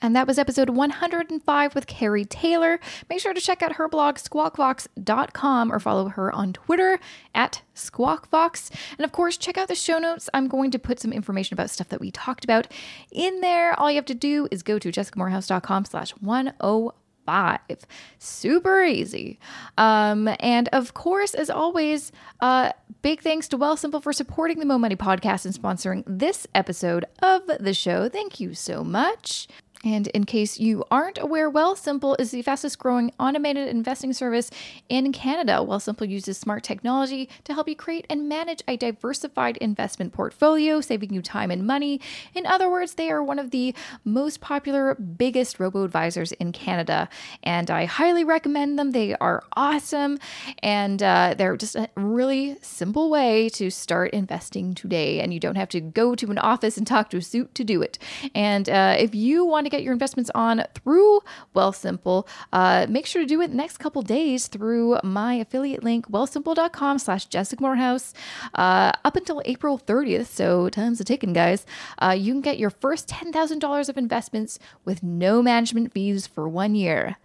[0.00, 2.78] And that was episode 105 with Kerry Taylor.
[3.10, 7.00] Make sure to check out her blog, squawkfox.com, or follow her on Twitter
[7.34, 8.70] at squawkfox.
[8.96, 10.30] And of course, check out the show notes.
[10.32, 12.68] I'm going to put some information about stuff that we talked about
[13.10, 13.78] in there.
[13.78, 16.92] All you have to do is go to jessicamoorhouse.com slash 105
[17.28, 17.84] five.
[18.18, 19.38] Super easy.
[19.76, 22.10] Um, and of course, as always,
[22.40, 22.72] uh,
[23.02, 27.42] big thanks to Wealthsimple for supporting the Mo Money podcast and sponsoring this episode of
[27.60, 28.08] the show.
[28.08, 29.46] Thank you so much.
[29.84, 34.50] And in case you aren't aware, Wealthsimple is the fastest growing automated investing service
[34.88, 35.52] in Canada.
[35.52, 41.12] Wealthsimple uses smart technology to help you create and manage a diversified investment portfolio, saving
[41.14, 42.00] you time and money.
[42.34, 43.72] In other words, they are one of the
[44.04, 47.08] most popular, biggest robo advisors in Canada.
[47.44, 48.90] And I highly recommend them.
[48.90, 50.18] They are awesome.
[50.60, 55.20] And uh, they're just a really simple way to start investing today.
[55.20, 57.62] And you don't have to go to an office and talk to a suit to
[57.62, 57.98] do it.
[58.34, 61.20] And uh, if you want to get your investments on through
[61.54, 66.10] Wealthsimple, uh, make sure to do it the next couple days through my affiliate link,
[66.10, 68.14] wealthsimple.com slash Jessica Moorhouse,
[68.54, 70.26] uh, up until April 30th.
[70.26, 71.66] So time's a ticking, guys.
[71.98, 76.74] Uh, you can get your first $10,000 of investments with no management fees for one
[76.74, 77.16] year.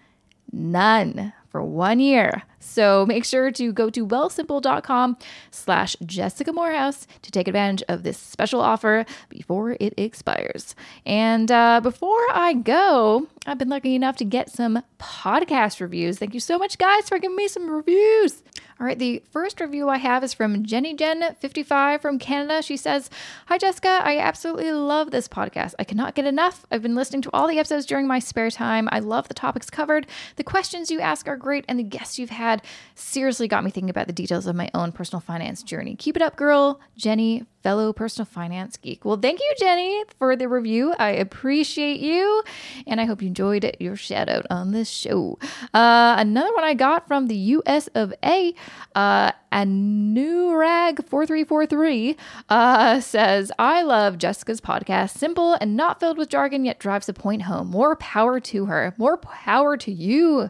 [0.52, 2.44] None for one year.
[2.64, 5.18] So make sure to go to wealthsimple.com
[5.52, 10.76] slash Jessica Moorhouse to take advantage of this special offer before it expires.
[11.06, 16.18] And uh, before I go, I've been lucky enough to get some podcast reviews.
[16.20, 18.42] Thank you so much, guys, for giving me some reviews.
[18.80, 22.62] All right, the first review I have is from Jenny Jen 55 from Canada.
[22.62, 23.10] She says,
[23.46, 24.02] Hi, Jessica.
[24.04, 25.74] I absolutely love this podcast.
[25.80, 26.66] I cannot get enough.
[26.70, 28.90] I've been listening to all the episodes during my spare time.
[28.92, 30.08] I love the topics covered.
[30.36, 32.53] The questions you ask are great, and the guests you've had
[32.96, 35.96] seriously got me thinking about the details of my own personal finance journey.
[35.96, 36.80] Keep it up, girl.
[36.96, 39.06] Jenny fellow personal finance geek.
[39.06, 40.94] Well, thank you, Jenny, for the review.
[41.00, 42.44] I appreciate you,
[42.86, 45.40] and I hope you enjoyed your shout out on this show.
[45.74, 48.54] Uh, another one I got from the US of A,
[48.96, 52.18] uh, Anurag4343
[52.50, 55.12] uh, says, I love Jessica's podcast.
[55.12, 57.70] Simple and not filled with jargon, yet drives the point home.
[57.70, 58.96] More power to her.
[58.98, 60.50] More power to you,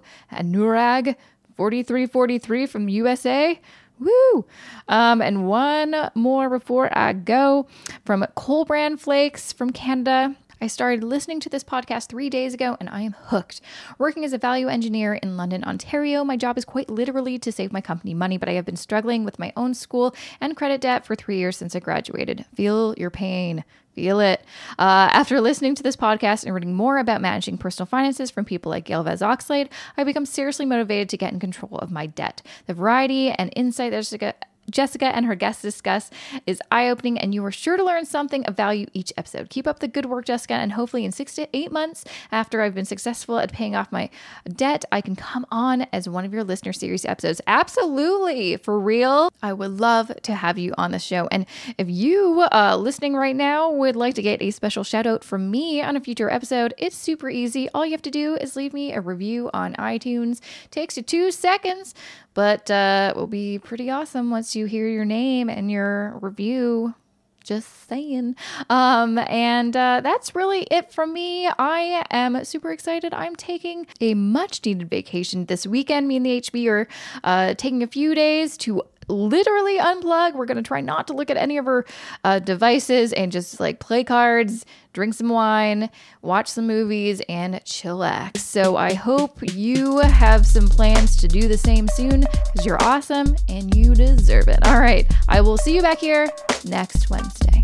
[1.58, 3.60] Anurag4343 from USA.
[4.00, 4.46] Woo!
[4.88, 7.68] Um, and one more before I go
[8.06, 10.36] from Colbrand Flakes from Canada.
[10.64, 13.60] I started listening to this podcast three days ago and I am hooked.
[13.98, 17.74] Working as a value engineer in London, Ontario, my job is quite literally to save
[17.74, 21.06] my company money, but I have been struggling with my own school and credit debt
[21.06, 22.46] for three years since I graduated.
[22.56, 23.66] Feel your pain.
[23.94, 24.40] Feel it.
[24.80, 28.70] Uh, after listening to this podcast and reading more about managing personal finances from people
[28.70, 32.42] like Gail Vaz-Oxlade, I become seriously motivated to get in control of my debt.
[32.68, 36.10] The variety and insight that Jessica and her guests discuss
[36.46, 39.50] is eye opening, and you are sure to learn something of value each episode.
[39.50, 42.76] Keep up the good work, Jessica, and hopefully, in six to eight months after I've
[42.76, 44.10] been successful at paying off my
[44.48, 47.42] debt, I can come on as one of your listener series episodes.
[47.48, 49.30] Absolutely, for real.
[49.42, 51.28] I would love to have you on the show.
[51.32, 51.46] And
[51.78, 55.52] if you uh, listening right now would like to get a special shout out from
[55.52, 57.70] me on a future episode, it's super easy.
[57.70, 60.40] All you have to do is leave me a review on iTunes.
[60.72, 61.94] takes you two seconds
[62.34, 66.96] but uh, it will be pretty awesome once you hear your name and your review.
[67.44, 68.38] Just saying.
[68.70, 71.50] Um, and uh, that's really it from me.
[71.60, 73.14] I am super excited.
[73.14, 76.08] I'm taking a much needed vacation this weekend.
[76.08, 76.88] Me and the HB are
[77.22, 80.36] uh, taking a few days to literally unplug.
[80.36, 81.86] We're going to try not to look at any of her
[82.24, 85.90] uh, devices and just like play cards, drink some wine,
[86.22, 88.38] watch some movies, and chillax.
[88.38, 93.36] So I hope you have some plans to do the same soon because you're awesome
[93.50, 94.60] and you deserve it.
[94.66, 95.12] All right.
[95.28, 96.30] I will see you back here
[96.66, 97.64] next Wednesday.